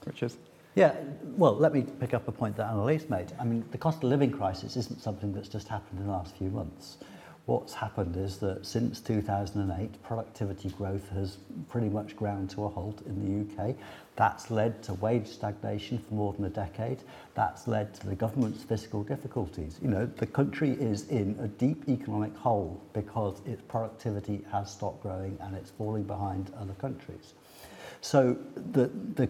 [0.07, 0.32] Richard.
[0.75, 0.95] Yeah,
[1.37, 3.33] well, let me pick up a point that Anneliese made.
[3.39, 6.37] I mean, the cost of living crisis isn't something that's just happened in the last
[6.37, 6.99] few months.
[7.47, 11.37] What's happened is that since 2008, productivity growth has
[11.68, 13.77] pretty much ground to a halt in the UK.
[14.16, 17.03] That's led to wage stagnation for more than a decade.
[17.35, 19.79] That's led to the government's fiscal difficulties.
[19.83, 25.03] You know, the country is in a deep economic hole because its productivity has stopped
[25.03, 27.35] growing and it's falling behind other countries.
[28.01, 28.39] So
[28.72, 29.29] the, the,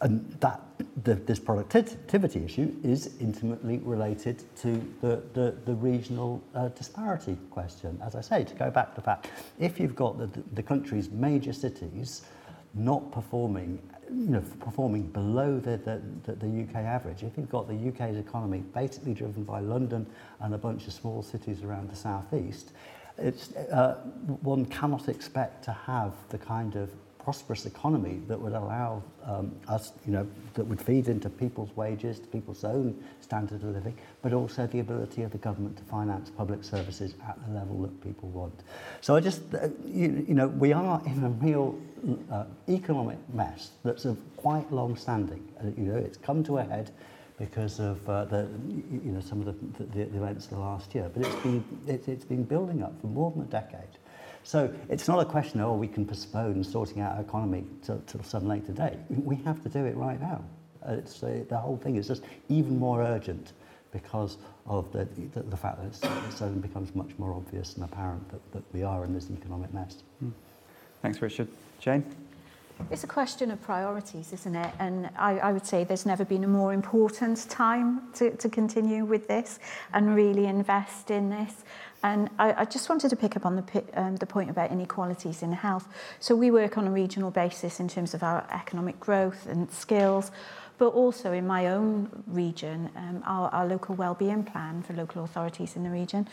[0.00, 0.60] and that
[1.02, 8.00] the, this productivity issue is intimately related to the, the, the regional uh, disparity question.
[8.04, 11.10] As I say, to go back to the fact, if you've got the, the country's
[11.10, 12.22] major cities
[12.74, 17.66] not performing, you know, performing below the, the, the, the UK average, if you've got
[17.66, 20.06] the UK's economy basically driven by London
[20.40, 22.72] and a bunch of small cities around the southeast,
[23.16, 23.94] it's, uh,
[24.42, 29.92] one cannot expect to have the kind of prosperous economy that would allow um, us,
[30.06, 34.66] you know, that would feed into people's wages, people's own standard of living, but also
[34.66, 38.54] the ability of the government to finance public services at the level that people want.
[39.00, 41.78] So I just, uh, you, you know, we are in a real
[42.30, 45.46] uh, economic mess that's of quite long standing.
[45.60, 46.90] Uh, you know, it's come to a head
[47.38, 48.48] because of uh, the,
[48.90, 51.64] you know, some of the, the, the events of the last year, but it's been,
[51.86, 53.98] it, it's been building up for more than a decade.
[54.48, 58.02] So it's not a question, of oh, we can postpone sorting out our economy till,
[58.06, 58.96] till some later date.
[59.10, 60.42] We have to do it right now.
[60.86, 63.52] It's, uh, the whole thing is just even more urgent
[63.92, 67.84] because of the, the, the fact that it's, it suddenly becomes much more obvious and
[67.84, 69.98] apparent that, that we are in this economic mess.
[70.24, 70.32] Mm.
[71.02, 71.48] Thanks, Richard.
[71.78, 72.02] Jane?
[72.90, 74.72] It's a question of priorities, isn't it?
[74.78, 79.04] And I, I would say there's never been a more important time to, to continue
[79.04, 79.58] with this
[79.92, 81.64] and really invest in this.
[82.02, 85.42] And I, I just wanted to pick up on the, um, the point about inequalities
[85.42, 85.88] in health.
[86.20, 90.30] So we work on a regional basis in terms of our economic growth and skills.
[90.78, 95.76] But also in my own region, um, our, our local wellbeing plan for local authorities
[95.76, 96.28] in the region,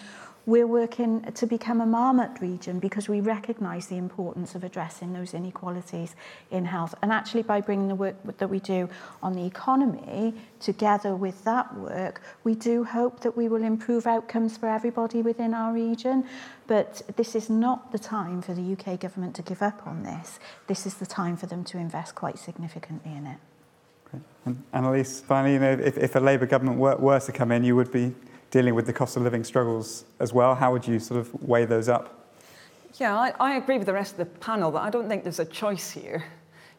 [0.46, 5.34] we're working to become a marmot region because we recognise the importance of addressing those
[5.34, 6.16] inequalities
[6.52, 6.94] in health.
[7.02, 8.88] And actually by bringing the work that we do
[9.24, 14.56] on the economy together with that work, we do hope that we will improve outcomes
[14.56, 16.26] for everybody within our region.
[16.68, 20.40] But this is not the time for the UK government to give up on this.
[20.68, 23.38] This is the time for them to invest quite significantly in it.
[24.46, 27.64] And Anneliese, finally, you know, if, if a Labour government were, were to come in,
[27.64, 28.14] you would be
[28.52, 30.56] dealing with the cost of living struggles as well.
[30.56, 32.30] How would you sort of weigh those up?
[32.98, 35.40] Yeah, I, I agree with the rest of the panel that I don't think there's
[35.40, 36.24] a choice here.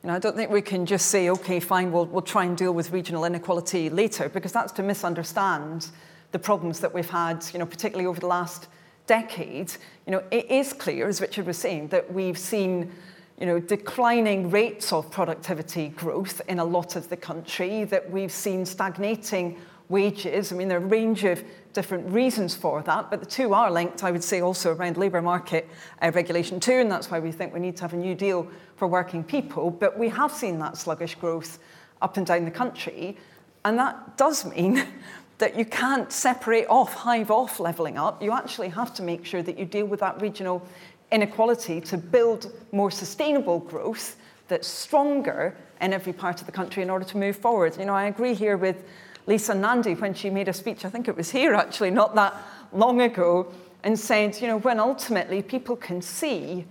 [0.02, 2.56] You know, I don't think we can just say, okay, fine, we'll, we'll try and
[2.56, 5.88] deal with regional inequality later, because that's to misunderstand
[6.32, 8.68] the problems that we've had, you know, particularly over the last
[9.06, 9.72] decade.
[10.06, 12.92] You know, it is clear, as Richard was saying, that we've seen
[13.38, 18.32] you know, declining rates of productivity growth in a lot of the country, that we've
[18.32, 19.58] seen stagnating
[19.88, 20.52] wages.
[20.52, 23.70] I mean, there are a range of different reasons for that, but the two are
[23.70, 25.68] linked, I would say, also around labour market
[26.02, 28.48] uh, regulation too, and that's why we think we need to have a new deal
[28.76, 29.70] for working people.
[29.70, 31.58] But we have seen that sluggish growth
[32.02, 33.16] up and down the country,
[33.64, 34.86] and that does mean
[35.38, 38.22] that you can't separate off, hive off levelling up.
[38.22, 40.66] You actually have to make sure that you deal with that regional
[41.12, 44.16] inequality to build more sustainable growth
[44.48, 47.76] that's stronger in every part of the country in order to move forward.
[47.78, 48.84] You know, I agree here with
[49.26, 52.34] Lisa Nandy when she made a speech, I think it was here actually, not that
[52.72, 53.52] long ago,
[53.82, 56.64] and said, you know, when ultimately people can see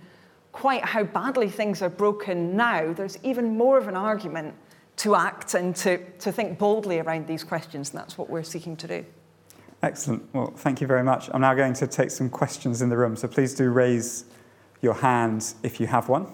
[0.52, 4.54] quite how badly things are broken now, there's even more of an argument
[4.96, 8.74] to act and to, to think boldly around these questions, and that's what we're seeking
[8.76, 9.04] to do.
[9.82, 10.22] Excellent.
[10.32, 11.28] Well, thank you very much.
[11.32, 14.24] I'm now going to take some questions in the room, so please do raise
[14.80, 16.26] your hand if you have one.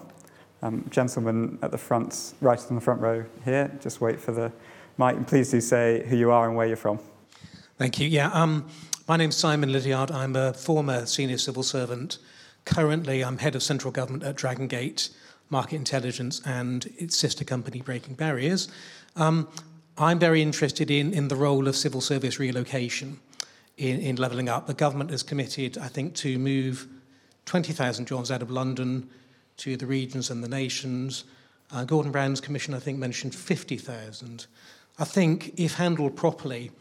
[0.61, 4.51] Um, gentleman at the front, right on the front row here, just wait for the
[4.97, 6.99] mic, and please do say who you are and where you're from.
[7.77, 8.07] Thank you.
[8.07, 8.65] Yeah, um,
[9.07, 10.09] my name's Simon Lydiard.
[10.09, 12.19] I'm a former senior civil servant.
[12.63, 15.09] Currently, I'm head of central government at Dragon Gate
[15.49, 18.69] Market Intelligence and its sister company, Breaking Barriers.
[19.17, 19.49] Um,
[19.97, 23.19] I'm very interested in, in the role of civil service relocation
[23.77, 24.67] in, in levelling up.
[24.67, 26.87] The government has committed, I think, to move
[27.45, 29.09] 20,000 jobs out of London
[29.57, 31.25] to the regions and the nations.
[31.71, 34.47] Uh, Gordon Brown's commission, I think, mentioned 50,000.
[34.99, 36.71] I think, if handled properly,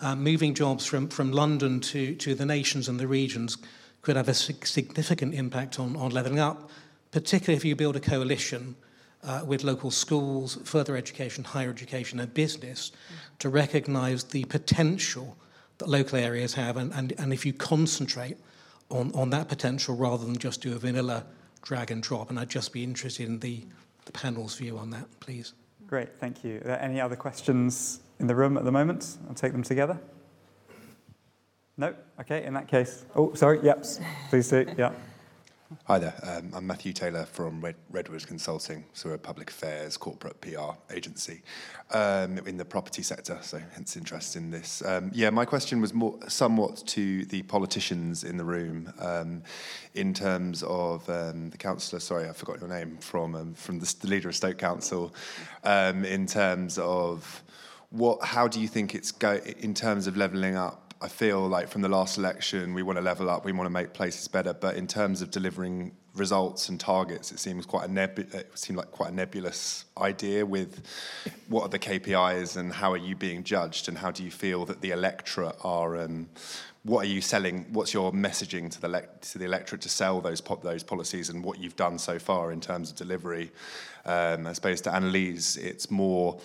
[0.00, 3.58] uh, moving jobs from, from London to, to the nations and the regions
[4.02, 6.70] could have a significant impact on, on levelling up,
[7.10, 8.74] particularly if you build a coalition
[9.22, 12.92] uh, with local schools, further education, higher education, and business
[13.38, 15.36] to recognise the potential
[15.80, 18.38] that local areas have, and, and, and if you concentrate
[18.90, 21.24] on, on that potential rather than just do a vanilla
[21.62, 22.30] drag and drop.
[22.30, 23.64] And I'd just be interested in the,
[24.04, 25.54] the panel's view on that, please.
[25.86, 26.58] Great, thank you.
[26.58, 29.18] Are there any other questions in the room at the moment?
[29.28, 29.98] I'll take them together.
[31.76, 31.94] No?
[32.20, 33.04] Okay, in that case.
[33.16, 33.84] Oh, sorry, yep,
[34.28, 34.92] please do, yeah.
[35.84, 36.14] Hi there.
[36.24, 37.76] Um, I'm Matthew Taylor from Red,
[38.26, 41.42] Consulting, so a public affairs corporate PR agency
[41.92, 44.82] um, in the property sector, so hence interest in this.
[44.84, 49.44] Um, yeah, my question was more somewhat to the politicians in the room um,
[49.94, 53.94] in terms of um, the councillor, sorry, I forgot your name, from, um, from the,
[54.00, 55.14] the, leader of Stoke Council,
[55.64, 57.44] in terms of
[57.90, 61.68] what, how do you think it's go in terms of levelling up I feel like
[61.68, 64.52] from the last election, we want to level up, we want to make places better.
[64.52, 68.76] But in terms of delivering results and targets, it seems quite a nebu- it seemed
[68.76, 70.44] like quite a nebulous idea.
[70.44, 70.82] With
[71.48, 74.66] what are the KPIs and how are you being judged, and how do you feel
[74.66, 75.96] that the electorate are?
[75.96, 76.28] Um,
[76.82, 77.66] what are you selling?
[77.72, 81.42] What's your messaging to the le- to the electorate to sell those those policies and
[81.42, 83.52] what you've done so far in terms of delivery?
[84.04, 86.38] Um, I suppose to Anneliese, it's more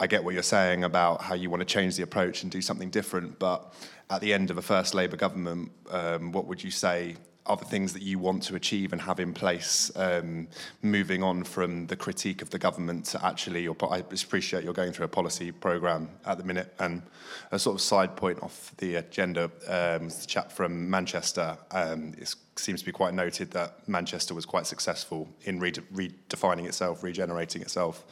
[0.00, 2.62] I get what you're saying about how you want to change the approach and do
[2.62, 3.74] something different, but
[4.10, 7.64] at the end of a first Labour government, um, what would you say are the
[7.64, 10.46] things that you want to achieve and have in place um,
[10.82, 15.06] moving on from the critique of the government to actually, I appreciate you're going through
[15.06, 16.74] a policy programme at the minute.
[16.78, 17.02] And
[17.50, 22.34] a sort of side point off the agenda, um, the chap from Manchester, um, it
[22.56, 28.04] seems to be quite noted that Manchester was quite successful in redefining itself, regenerating itself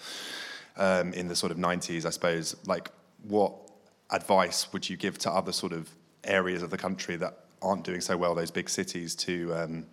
[0.77, 2.91] um, in the sort of 90s, I suppose, like
[3.23, 3.55] what
[4.11, 5.91] advice would you give to other sort of
[6.25, 9.87] areas of the country that aren't doing so well, those big cities, to um,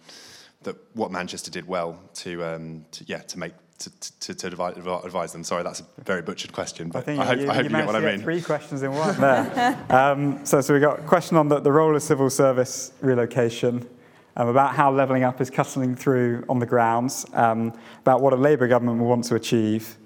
[0.63, 5.33] that what Manchester did well to, um, to yeah, to make to, to, to advise
[5.33, 5.43] them?
[5.43, 7.75] Sorry, that's a very butchered question, but I, I hope, you, I hope you, you
[7.75, 8.21] get what I mean.
[8.21, 9.85] Three questions in one there.
[9.89, 13.87] um, so, so we got a question on the, the role of civil service relocation,
[14.35, 18.37] um, about how levelling up is cutting through on the grounds, um, about what a
[18.37, 19.97] Labour government will want to achieve,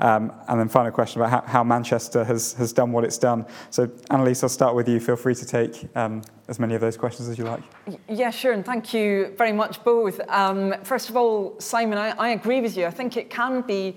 [0.00, 3.46] um, and then final question about how, how, Manchester has, has done what it's done.
[3.70, 5.00] So Anneliese, I'll start with you.
[5.00, 7.62] Feel free to take um, as many of those questions as you like.
[8.08, 10.20] Yeah, sure, and thank you very much both.
[10.28, 12.86] Um, first of all, Simon, I, I agree with you.
[12.86, 13.96] I think it can be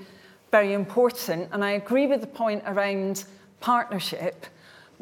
[0.52, 3.26] very important, and I agree with the point around
[3.60, 4.46] partnership.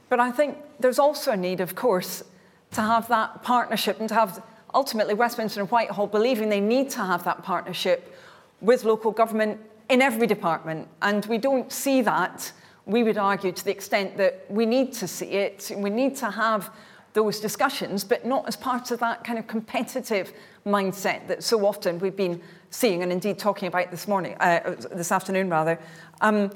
[0.09, 2.23] But I think there's also a need, of course,
[2.71, 6.99] to have that partnership and to have ultimately Westminster and Whitehall believing they need to
[6.99, 8.15] have that partnership
[8.61, 9.59] with local government
[9.89, 10.87] in every department.
[11.01, 12.51] And we don't see that,
[12.85, 15.71] we would argue, to the extent that we need to see it.
[15.75, 16.71] We need to have
[17.13, 20.33] those discussions, but not as part of that kind of competitive
[20.65, 25.11] mindset that so often we've been seeing and indeed talking about this morning, uh, this
[25.11, 25.79] afternoon rather.
[26.21, 26.51] Um,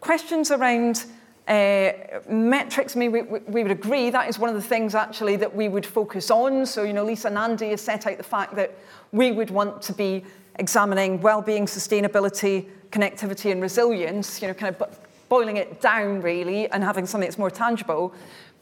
[0.00, 1.06] questions around
[1.48, 1.92] uh,
[2.28, 5.54] metrics, I mean, we, we would agree that is one of the things actually that
[5.54, 6.66] we would focus on.
[6.66, 8.76] So, you know, Lisa Nandy has set out the fact that
[9.12, 10.24] we would want to be
[10.58, 14.98] examining well-being, sustainability, connectivity and resilience, you know, kind of
[15.28, 18.14] boiling it down really and having something that's more tangible.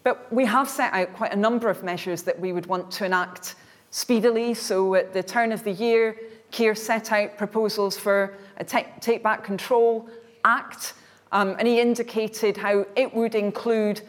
[0.02, 3.04] But we have set out quite a number of measures that we would want to
[3.04, 3.54] enact
[3.90, 4.54] speedily.
[4.54, 6.16] So at the turn of the year,
[6.50, 10.08] Keir set out proposals for a Take, Back Control
[10.44, 10.94] Act,
[11.32, 14.02] um, and he indicated how it would include,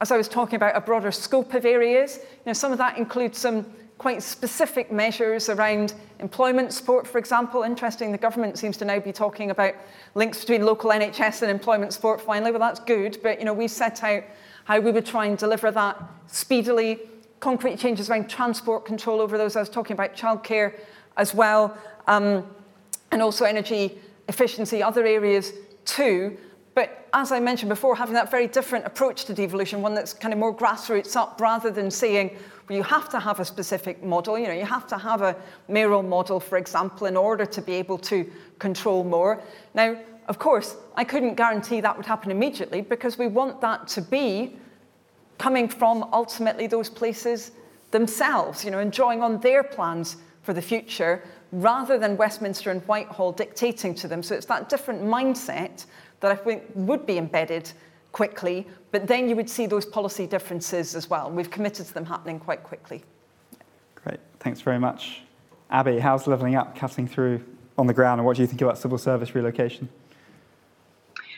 [0.00, 2.16] as I was talking about, a broader scope of areas.
[2.16, 3.66] You know, some of that includes some
[4.02, 7.62] quite specific measures around employment support, for example.
[7.62, 9.74] Interesting, the government seems to now be talking about
[10.16, 12.50] links between local NHS and employment support finally.
[12.50, 14.24] Well, that's good, but you know, we set out
[14.64, 16.98] how we would try and deliver that speedily.
[17.38, 19.54] Concrete changes around transport control over those.
[19.54, 20.80] I was talking about childcare
[21.16, 21.78] as well,
[22.08, 22.44] um,
[23.12, 25.52] and also energy efficiency, other areas
[25.84, 26.36] too.
[26.74, 30.34] But as I mentioned before, having that very different approach to devolution, one that's kind
[30.34, 32.36] of more grassroots up rather than saying,
[32.68, 34.38] you have to have a specific model.
[34.38, 35.36] You know, you have to have a
[35.68, 39.42] mayoral model, for example, in order to be able to control more.
[39.74, 39.96] Now,
[40.28, 44.56] of course, I couldn't guarantee that would happen immediately because we want that to be
[45.38, 47.50] coming from ultimately those places
[47.90, 52.80] themselves, you know, and drawing on their plans for the future rather than Westminster and
[52.82, 54.22] Whitehall dictating to them.
[54.22, 55.86] So it's that different mindset
[56.20, 57.70] that I think would be embedded
[58.12, 61.30] quickly, but then you would see those policy differences as well.
[61.30, 63.02] We've committed to them happening quite quickly.
[63.94, 65.22] Great, thanks very much.
[65.70, 67.42] Abi, how's levelling up cutting through
[67.78, 69.88] on the ground, and what do you think about civil service relocation?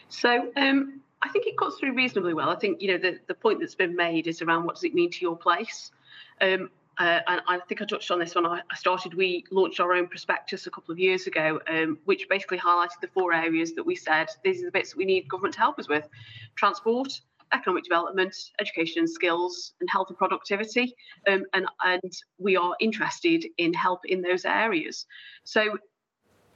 [0.08, 2.50] So, um, I think it cuts through reasonably well.
[2.50, 4.94] I think you know the, the point that's been made is around what does it
[4.94, 5.92] mean to your place.
[6.40, 9.14] Um, uh, and I think I touched on this when I started.
[9.14, 13.08] We launched our own prospectus a couple of years ago, um, which basically highlighted the
[13.08, 15.78] four areas that we said these are the bits that we need government to help
[15.78, 16.08] us with:
[16.56, 17.20] transport,
[17.52, 20.94] economic development, education and skills, and health and productivity.
[21.28, 25.06] Um, and and we are interested in help in those areas.
[25.44, 25.78] So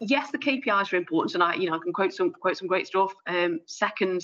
[0.01, 2.69] yes, the KPIs are important, and I, you know, I can quote some quote some
[2.69, 3.13] great stuff.
[3.27, 4.23] Um, second,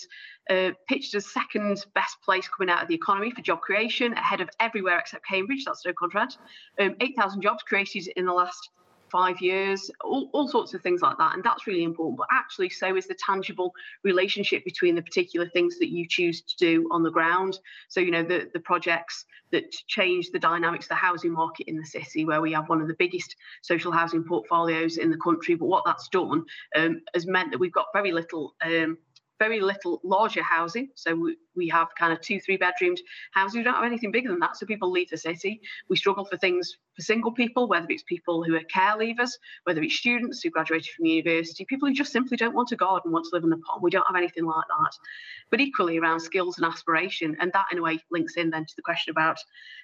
[0.51, 4.41] uh, pitched as second best place coming out of the economy for job creation, ahead
[4.41, 5.65] of everywhere except Cambridge.
[5.65, 6.39] That's Stoke-on-Trent.
[6.81, 8.71] Um, Eight thousand jobs created in the last
[9.15, 11.35] five years, all, all sorts of things like that.
[11.35, 12.19] And that's really important.
[12.19, 16.57] But actually, so is the tangible relationship between the particular things that you choose to
[16.57, 17.61] do on the ground.
[17.87, 21.77] So, you know, the, the projects that change the dynamics of the housing market in
[21.77, 25.55] the city, where we have one of the biggest social housing portfolios in the country.
[25.55, 26.45] But what that's done
[26.75, 28.57] um, has meant that we've got very little.
[28.65, 28.99] Um,
[29.41, 30.89] very little larger housing.
[30.95, 33.01] So we, we have kind of two, three bedroomed
[33.33, 33.57] houses.
[33.57, 34.57] We don't have anything bigger than that.
[34.57, 35.61] So people leave the city.
[35.89, 39.31] We struggle for things for single people, whether it's people who are care leavers,
[39.65, 43.13] whether it's students who graduated from university, people who just simply don't want to garden,
[43.13, 43.83] want to live in a pond.
[43.83, 44.93] We don't have anything like that.
[45.51, 47.37] But equally around skills and aspiration.
[47.41, 49.39] And that in a way links in then to the question about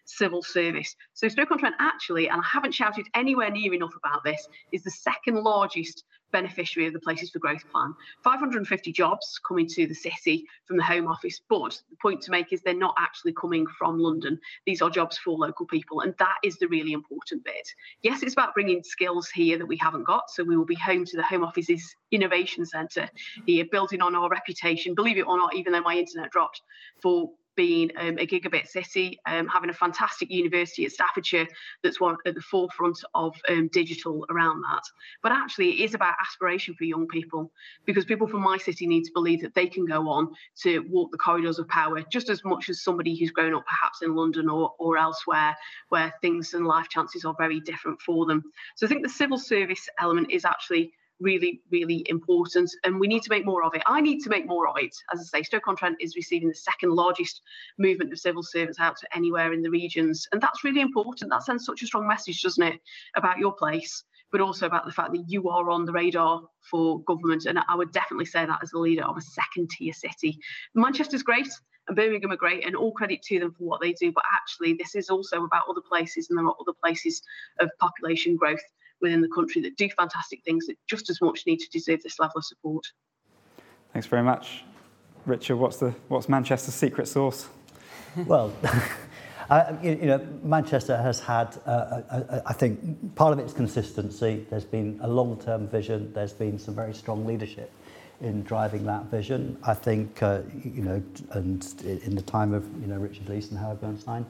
[0.05, 0.95] civil service.
[1.15, 5.43] So Stoke-on-Trent actually, and I haven't shouted anywhere near enough about this, is the second
[5.43, 7.95] largest beneficiary of the Places for Growth plan.
[8.23, 12.53] 550 jobs coming to the city from the Home Office, but the point to make
[12.53, 14.39] is they're not actually coming from London.
[14.67, 17.69] These are jobs for local people, and that is the really important bit.
[18.03, 21.05] Yes, it's about bringing skills here that we haven't got, so we will be home
[21.05, 23.09] to the Home Office's Innovation Centre
[23.47, 26.63] here, building on our reputation, believe it or not, even though my internet dropped,
[27.01, 27.31] for
[27.61, 31.47] being um, a gigabit city, um, having a fantastic university at Staffordshire
[31.83, 34.81] that's one at the forefront of um, digital around that.
[35.23, 37.53] But actually, it is about aspiration for young people
[37.85, 40.31] because people from my city need to believe that they can go on
[40.63, 44.01] to walk the corridors of power just as much as somebody who's grown up perhaps
[44.01, 45.55] in London or, or elsewhere
[45.91, 48.43] where things and life chances are very different for them.
[48.77, 52.71] So I think the civil service element is actually really, really important.
[52.85, 53.83] And we need to make more of it.
[53.87, 54.95] I need to make more of it.
[55.13, 57.43] As I say, Stoke-on-Trent is receiving the second largest
[57.79, 60.27] movement of civil servants out to anywhere in the regions.
[60.33, 61.31] And that's really important.
[61.31, 62.81] That sends such a strong message, doesn't it,
[63.17, 67.03] about your place, but also about the fact that you are on the radar for
[67.05, 67.47] government.
[67.47, 70.39] And I would definitely say that as the leader of a second tier city.
[70.75, 71.49] Manchester's great
[71.89, 74.13] and Birmingham are great, and all credit to them for what they do.
[74.13, 77.23] But actually, this is also about other places, and there are other places
[77.59, 78.61] of population growth
[79.01, 82.19] within the country that do fantastic things that just as much need to deserve this
[82.19, 82.85] level of support.
[83.93, 84.65] Thanks very much.
[85.27, 87.49] Richard, what's, the, what's Manchester's secret sauce?
[88.27, 88.53] well,
[89.51, 93.53] uh, you, you, know, Manchester has had, uh, uh, uh, I think, part of its
[93.53, 94.47] consistency.
[94.49, 96.13] There's been a long-term vision.
[96.13, 97.71] There's been some very strong leadership
[98.21, 99.59] in driving that vision.
[99.63, 103.59] I think, uh, you know, and in the time of, you know, Richard Leese and
[103.59, 104.27] Howard Bernstein,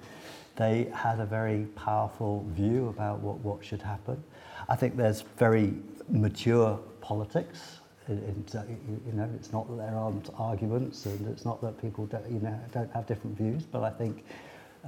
[0.57, 4.23] they had a very powerful view about what, what should happen.
[4.71, 5.75] I think there's very
[6.09, 7.81] mature politics.
[8.09, 8.45] In,
[9.07, 12.41] you know, it's not that there aren't arguments, and it's not that people don't, you
[12.41, 13.65] know, don't have different views.
[13.65, 14.25] But I think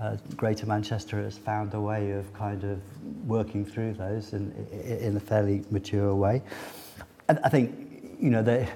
[0.01, 2.81] uh, Greater Manchester has found a way of kind of
[3.27, 4.53] working through those in,
[4.83, 6.43] in a fairly mature way.
[7.29, 8.69] And I think, you know, there,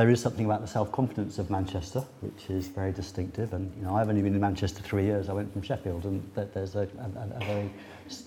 [0.00, 3.52] There is something about the self-confidence of Manchester, which is very distinctive.
[3.52, 5.28] And you know, I've only been in Manchester three years.
[5.28, 7.70] I went from Sheffield, and th there's a, a, a very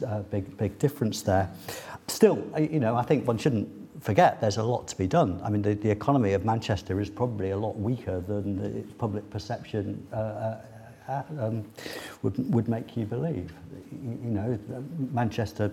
[0.06, 1.50] uh, big, big difference there.
[2.06, 3.68] Still, uh, you know, I think one shouldn't
[4.04, 5.42] forget there's a lot to be done.
[5.44, 9.28] I mean, the, the economy of Manchester is probably a lot weaker than the public
[9.32, 10.62] perception uh, uh
[11.08, 11.66] um,
[12.22, 13.54] would, would make you believe.
[13.92, 14.60] You, know,
[15.12, 15.72] Manchester,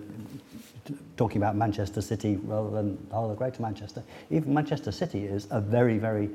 [1.17, 5.47] talking about Manchester City rather than the whole of Greater Manchester, even Manchester City is
[5.51, 6.29] a very, very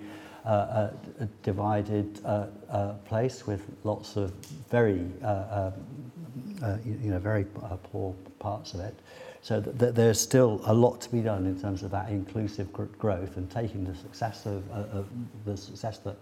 [0.45, 0.91] uh, uh,
[1.43, 4.33] divided uh, uh, place with lots of
[4.71, 5.71] very uh,
[6.63, 8.95] uh, you, know, very uh, poor parts of it.
[9.43, 12.73] So th th there's still a lot to be done in terms of that inclusive
[12.73, 15.07] gr growth and taking the success of, uh, of
[15.45, 16.17] the success that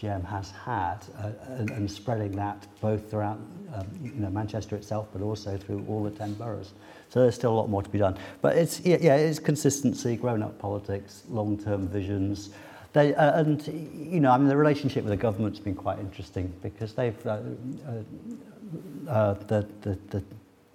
[0.00, 3.38] GM has had uh, and, and spreading that both throughout
[3.74, 6.72] um, you know, Manchester itself, but also through all the 10 boroughs.
[7.08, 8.16] So there's still a lot more to be done.
[8.40, 12.50] But it's, yeah, yeah it's consistency, grown-up politics, long-term visions,
[12.92, 16.52] they, uh, and, you know, I mean, the relationship with the government's been quite interesting
[16.60, 17.38] because they've, uh,
[17.86, 20.24] uh, uh, the, the, the,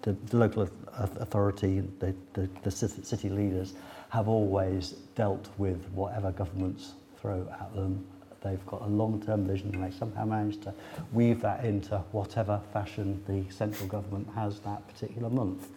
[0.02, 3.74] the, the local authority, the, the, the city leaders
[4.08, 8.06] have always dealt with whatever governments throw at them.
[8.42, 10.74] They've got a long-term vision and they somehow manage to
[11.12, 15.68] weave that into whatever fashion the central government has that particular month.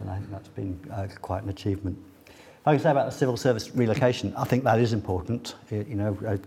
[0.00, 1.98] And I think that's been uh, quite an achievement.
[2.26, 5.54] If I can say about the civil service relocation, I think that is important.
[5.70, 6.38] You know, uh,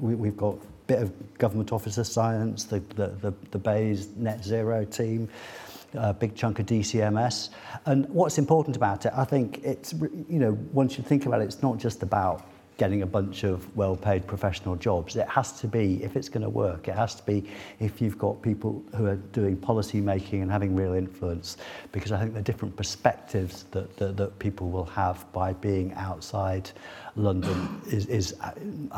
[0.00, 4.42] we, we've got a bit of government officer science, the, the, the, the BEIS net
[4.42, 5.28] zero team,
[5.94, 7.50] a big chunk of DCMS.
[7.86, 11.44] And what's important about it, I think it's, you know, once you think about it,
[11.44, 12.46] it's not just about
[12.82, 15.14] getting a bunch of well-paid professional jobs.
[15.14, 18.18] It has to be, if it's going to work, it has to be if you've
[18.18, 21.58] got people who are doing policy making and having real influence.
[21.92, 26.72] Because I think the different perspectives that, that, that people will have by being outside
[27.14, 28.50] London is, is uh,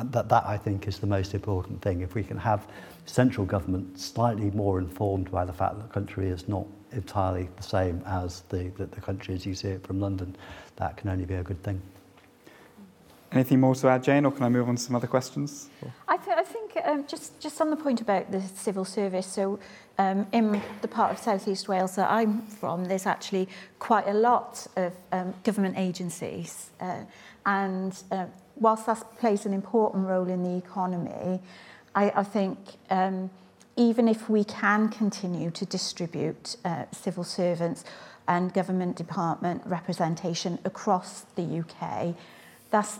[0.05, 2.01] that, that I think is the most important thing.
[2.01, 2.67] If we can have
[3.05, 7.63] central government slightly more informed by the fact that the country is not entirely the
[7.63, 10.35] same as the, the, the country as you see it from London,
[10.77, 11.83] that can only be a good thing.
[13.35, 15.69] Anything more to add, Jane, or can I move on to some other questions?
[16.07, 19.59] I, th- I think um, just, just on the point about the civil service, so
[19.99, 23.49] um, in the part of South East Wales that I'm from, there's actually
[23.81, 26.71] quite a lot of um, government agencies.
[26.81, 27.01] Uh,
[27.45, 31.41] and uh, whilst that plays an important role in the economy,
[31.97, 32.59] I, I think
[32.89, 33.31] um,
[33.77, 37.85] even if we can continue to distribute uh, civil servants
[38.29, 42.15] and government department representation across the UK,
[42.71, 42.99] that's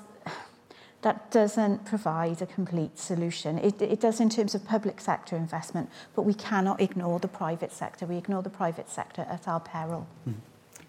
[1.05, 3.59] that doesn't provide a complete solution.
[3.59, 7.73] It, it does in terms of public sector investment, but we cannot ignore the private
[7.73, 8.07] sector.
[8.07, 10.07] We ignore the private sector at our peril.
[10.27, 10.35] Mm.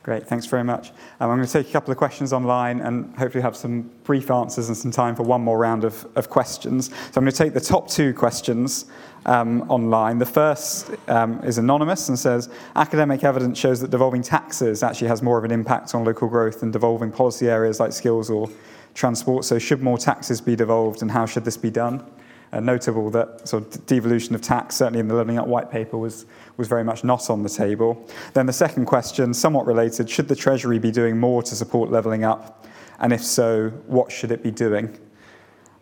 [0.04, 0.92] Great, thanks very much.
[1.20, 4.30] Um, I'm going to take a couple of questions online and hopefully have some brief
[4.32, 6.90] answers and some time for one more round of, of questions.
[6.90, 8.86] So I'm going to take the top two questions
[9.26, 10.20] um, online.
[10.20, 15.22] The first um, is anonymous and says academic evidence shows that devolving taxes actually has
[15.24, 18.48] more of an impact on local growth than devolving policy areas like skills or
[18.96, 19.46] transport.
[19.46, 22.04] So should more taxes be devolved and how should this be done?
[22.52, 25.98] Uh, notable that sort of devolution of tax, certainly in the Levelling Up white paper,
[25.98, 26.26] was,
[26.58, 28.08] was very much not on the table.
[28.34, 32.24] Then the second question, somewhat related, should the Treasury be doing more to support levelling
[32.24, 32.66] up?
[33.00, 34.98] And if so, what should it be doing?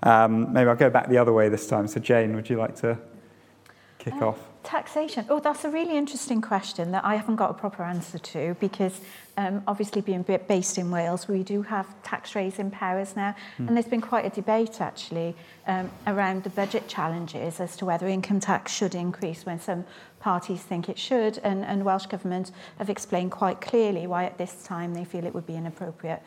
[0.01, 1.87] Um, maybe I'll go back the other way this time.
[1.87, 2.97] So Jane, would you like to
[3.99, 4.52] kick uh, off?
[4.63, 5.25] Taxation.
[5.29, 9.01] Oh, that's a really interesting question that I haven't got a proper answer to because
[9.35, 13.35] um, obviously being based in Wales, we do have tax raising powers now.
[13.57, 13.67] Mm.
[13.67, 15.35] And there's been quite a debate actually
[15.67, 19.85] um, around the budget challenges as to whether income tax should increase when some
[20.19, 21.39] parties think it should.
[21.39, 25.33] And, and Welsh Government have explained quite clearly why at this time they feel it
[25.33, 26.21] would be inappropriate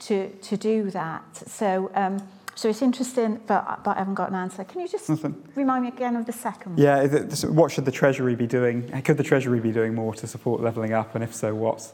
[0.00, 1.36] to, to do that.
[1.48, 2.26] So um,
[2.56, 4.64] So it's interesting, but, but I haven't got an answer.
[4.64, 5.46] Can you just Nothing.
[5.54, 6.82] remind me again of the second one?
[6.82, 7.06] Yeah,
[7.44, 8.90] what should the Treasury be doing?
[9.02, 11.92] Could the Treasury be doing more to support levelling up, and if so, what?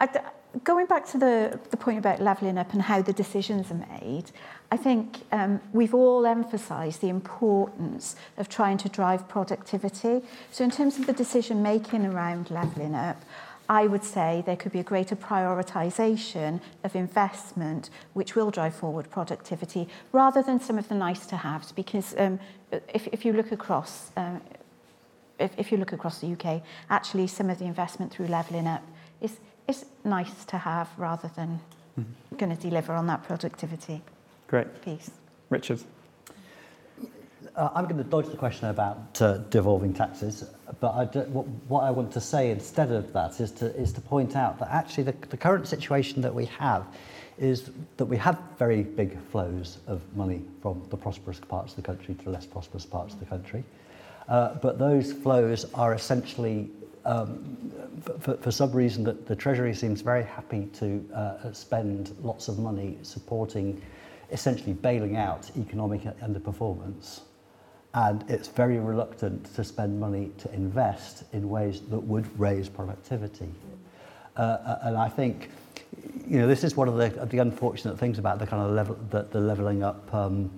[0.00, 0.08] I,
[0.62, 4.30] going back to the, the point about levelling up and how the decisions are made,
[4.70, 10.22] I think um, we've all emphasised the importance of trying to drive productivity.
[10.52, 13.24] So in terms of the decision making around levelling up,
[13.70, 19.08] I would say there could be a greater prioritisation of investment which will drive forward
[19.10, 22.40] productivity rather than some of the nice to haves because um,
[22.92, 24.42] if, if you look across um,
[25.38, 28.82] if, if you look across the UK actually some of the investment through levelling up
[29.20, 31.60] is, is nice to have rather than
[31.98, 32.36] mm-hmm.
[32.38, 34.02] going to deliver on that productivity.
[34.48, 34.82] Great.
[34.82, 35.12] Piece.
[35.48, 35.80] Richard.
[37.56, 40.44] Uh, I'm going to dodge the question about uh, devolving taxes,
[40.78, 43.92] but I do, what, what I want to say instead of that is to, is
[43.94, 46.86] to point out that actually the, the current situation that we have
[47.38, 51.82] is that we have very big flows of money from the prosperous parts of the
[51.82, 53.64] country to the less prosperous parts of the country.
[54.28, 56.70] Uh, but those flows are essentially,
[57.04, 57.72] um,
[58.20, 62.58] for, for some reason, that the Treasury seems very happy to uh, spend lots of
[62.60, 63.80] money supporting,
[64.30, 67.22] essentially bailing out economic underperformance
[67.94, 73.48] and it's very reluctant to spend money to invest in ways that would raise productivity.
[74.36, 75.50] Uh, uh, and I think,
[76.26, 78.96] you know, this is one of the, the unfortunate things about the kind of level,
[79.10, 80.50] the, the levelling up um,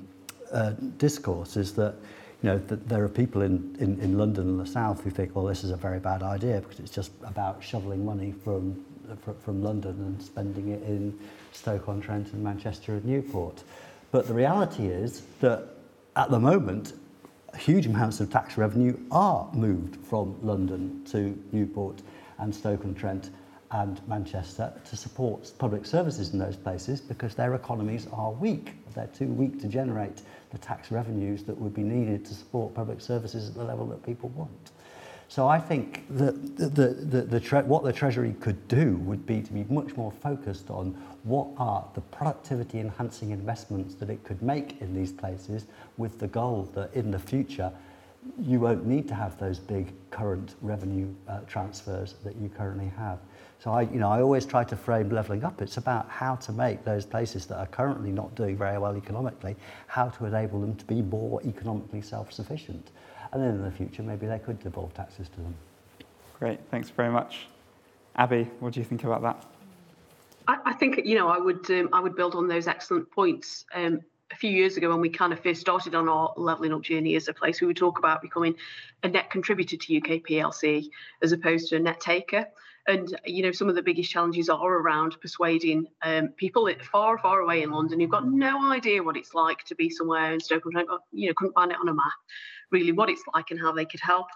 [0.52, 1.94] uh, discourse is that,
[2.42, 5.34] you know, that there are people in, in, in London and the South who think,
[5.34, 8.84] well, this is a very bad idea because it's just about shoveling money from,
[9.42, 11.18] from London and spending it in
[11.52, 13.62] Stoke-on-Trent and Manchester and Newport.
[14.10, 15.68] But the reality is that
[16.14, 16.92] at the moment,
[17.57, 22.03] huge amounts of tax revenue are moved from London to Newport
[22.38, 23.30] and Stoke-on-Trent
[23.72, 28.74] and Manchester to support public services in those places because their economies are weak.
[28.94, 33.00] They're too weak to generate the tax revenues that would be needed to support public
[33.00, 34.72] services at the level that people want.
[35.32, 39.40] So I think that the, the, the, the what the Treasury could do would be
[39.40, 40.88] to be much more focused on
[41.22, 45.64] what are the productivity enhancing investments that it could make in these places
[45.96, 47.72] with the goal that in the future
[48.38, 53.18] you won't need to have those big current revenue uh, transfers that you currently have.
[53.58, 55.62] So I, you know, I always try to frame levelling up.
[55.62, 59.56] It's about how to make those places that are currently not doing very well economically,
[59.86, 62.90] how to enable them to be more economically self-sufficient.
[63.32, 65.54] And then in the future, maybe they could devolve taxes to them.
[66.38, 67.46] Great, thanks very much.
[68.16, 69.46] Abi, what do you think about that?
[70.48, 73.64] I, I think you know I would um, I would build on those excellent points.
[73.74, 76.82] Um, a few years ago, when we kind of first started on our levelling up
[76.82, 78.54] journey as a place, we would talk about becoming
[79.02, 80.88] a net contributor to UK PLC
[81.22, 82.46] as opposed to a net taker.
[82.88, 87.40] And you know, some of the biggest challenges are around persuading um, people far, far
[87.40, 90.88] away in London who've got no idea what it's like to be somewhere in Stoke-on-Trent.
[91.12, 92.12] You know, couldn't find it on a map,
[92.72, 94.26] really, what it's like and how they could help.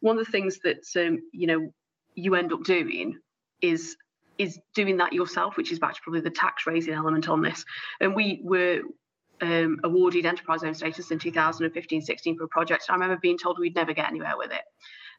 [0.00, 1.72] One of the things that um, you know
[2.14, 3.18] you end up doing
[3.60, 3.96] is
[4.38, 7.64] is doing that yourself, which is back to probably the tax raising element on this.
[8.00, 8.82] And we were
[9.40, 12.86] um, awarded enterprise zone status in 2015 16 for a project.
[12.88, 14.62] I remember being told we'd never get anywhere with it.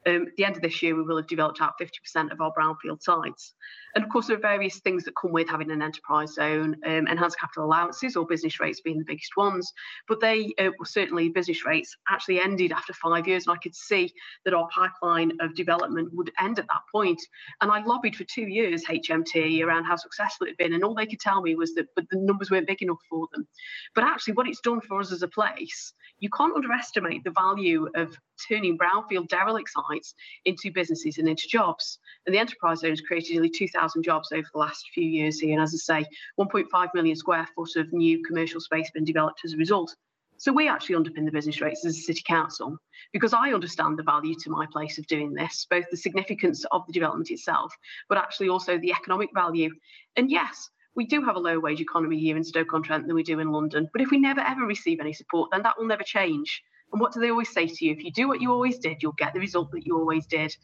[0.07, 2.53] Um, at the end of this year, we will have developed out 50% of our
[2.57, 3.53] brownfield sites.
[3.95, 7.07] And of course, there are various things that come with having an enterprise zone, um,
[7.07, 9.73] enhanced capital allowances or business rates being the biggest ones.
[10.07, 13.47] But they uh, were certainly business rates actually ended after five years.
[13.47, 14.13] And I could see
[14.45, 17.19] that our pipeline of development would end at that point.
[17.61, 20.73] And I lobbied for two years, HMT, around how successful it had been.
[20.73, 23.27] And all they could tell me was that but the numbers weren't big enough for
[23.33, 23.47] them.
[23.95, 27.89] But actually, what it's done for us as a place, you can't underestimate the value
[27.95, 28.15] of
[28.47, 29.96] turning brownfield derelict sites
[30.45, 31.99] into businesses and into jobs.
[32.25, 35.53] And the enterprise zone has created nearly 2,000 jobs over the last few years here.
[35.53, 36.07] And as I say,
[36.39, 39.95] 1.5 million square foot of new commercial space been developed as a result.
[40.39, 42.77] So we actually underpin the business rates as a city council
[43.11, 46.85] because I understand the value to my place of doing this, both the significance of
[46.85, 47.73] the development itself,
[48.07, 49.71] but actually also the economic value.
[50.15, 53.39] And yes, we do have a lower wage economy here in Stoke-on-Trent than we do
[53.39, 53.89] in London.
[53.91, 56.61] But if we never ever receive any support, then that will never change.
[56.91, 57.91] And what do they always say to you?
[57.91, 60.55] If you do what you always did, you'll get the result that you always did.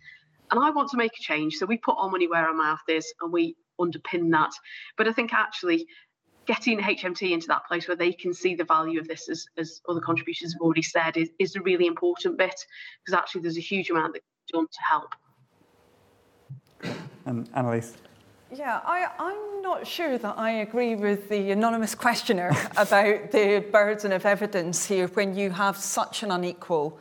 [0.52, 1.56] And I want to make a change.
[1.56, 4.52] So we put our money where our mouth is and we underpin that.
[4.98, 5.88] But I think actually
[6.46, 9.82] getting HMT into that place where they can see the value of this, as, as
[9.88, 12.56] other contributions have already said, is, is a really important bit
[13.04, 15.16] because actually there's a huge amount that can be done to help.
[17.26, 17.94] And Anneliese?
[18.56, 24.12] Yeah, I, I'm not sure that I agree with the anonymous questioner about the burden
[24.12, 27.00] of evidence here when you have such an unequal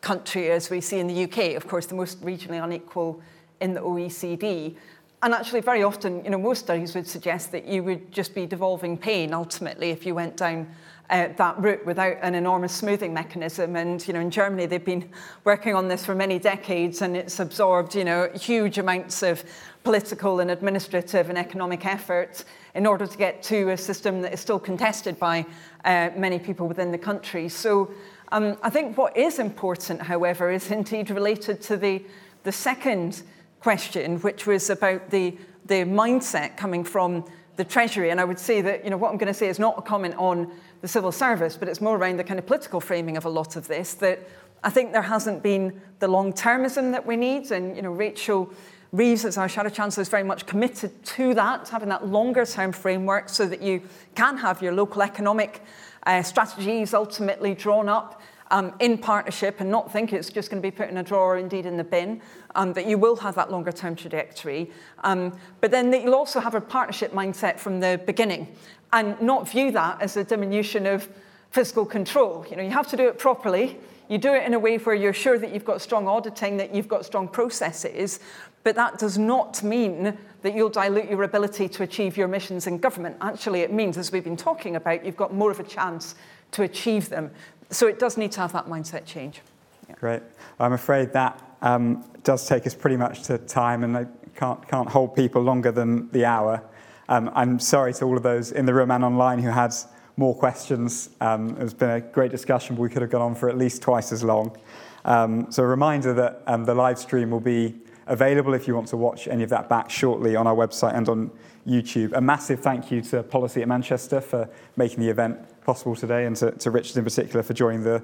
[0.00, 3.20] country as we see in the UK, of course, the most regionally unequal
[3.60, 4.76] in the OECD.
[5.22, 8.46] And actually, very often, you know, most studies would suggest that you would just be
[8.46, 10.68] devolving pain ultimately if you went down
[11.10, 13.76] uh, that route without an enormous smoothing mechanism.
[13.76, 15.10] And you know, in Germany, they've been
[15.44, 19.44] working on this for many decades, and it's absorbed you know huge amounts of
[19.84, 24.40] political and administrative and economic effort in order to get to a system that is
[24.40, 25.46] still contested by
[25.84, 27.48] uh, many people within the country.
[27.48, 27.90] So.
[28.32, 32.04] Um, I think what is important, however, is indeed related to the,
[32.42, 33.22] the second
[33.60, 37.24] question, which was about the, the mindset coming from
[37.56, 38.10] the Treasury.
[38.10, 39.82] And I would say that you know, what I'm going to say is not a
[39.82, 43.24] comment on the civil service, but it's more around the kind of political framing of
[43.24, 44.18] a lot of this, that
[44.64, 47.52] I think there hasn't been the long-termism that we need.
[47.52, 48.50] And, you know, Rachel
[48.94, 53.28] Reeves, as our Shadow Chancellor, is very much committed to that, having that longer-term framework
[53.28, 53.82] so that you
[54.14, 55.64] can have your local economic
[56.06, 58.22] uh, strategies ultimately drawn up
[58.52, 61.38] um, in partnership and not think it's just going to be put in a drawer,
[61.38, 62.22] indeed in the bin,
[62.54, 64.70] um, that you will have that longer term trajectory.
[65.02, 68.54] Um, but then that you'll also have a partnership mindset from the beginning
[68.92, 71.08] and not view that as a diminution of
[71.50, 72.46] fiscal control.
[72.48, 73.76] You know, you have to do it properly.
[74.08, 76.74] You do it in a way where you're sure that you've got strong auditing, that
[76.74, 78.20] you've got strong processes,
[78.64, 82.78] but that does not mean that you'll dilute your ability to achieve your missions in
[82.78, 83.16] government.
[83.20, 86.16] Actually, it means, as we've been talking about, you've got more of a chance
[86.52, 87.30] to achieve them.
[87.70, 89.40] So it does need to have that mindset change.
[89.88, 89.94] Yeah.
[89.96, 90.22] Great.
[90.58, 94.88] I'm afraid that um, does take us pretty much to time, and I can't, can't
[94.88, 96.62] hold people longer than the hour.
[97.08, 99.74] Um, I'm sorry to all of those in the room and online who had
[100.16, 101.10] more questions.
[101.20, 103.82] Um, it's been a great discussion, but we could have gone on for at least
[103.82, 104.56] twice as long.
[105.04, 107.74] Um, so a reminder that um, the live stream will be
[108.06, 111.08] available if you want to watch any of that back shortly on our website and
[111.08, 111.30] on
[111.66, 112.12] YouTube.
[112.12, 116.36] A massive thank you to Policy at Manchester for making the event possible today and
[116.36, 118.02] to, to Richard in particular for joining the,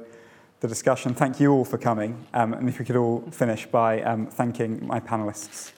[0.61, 1.15] the discussion.
[1.15, 2.27] Thank you all for coming.
[2.33, 5.73] Um, and if we could all finish by um, thanking my panelists.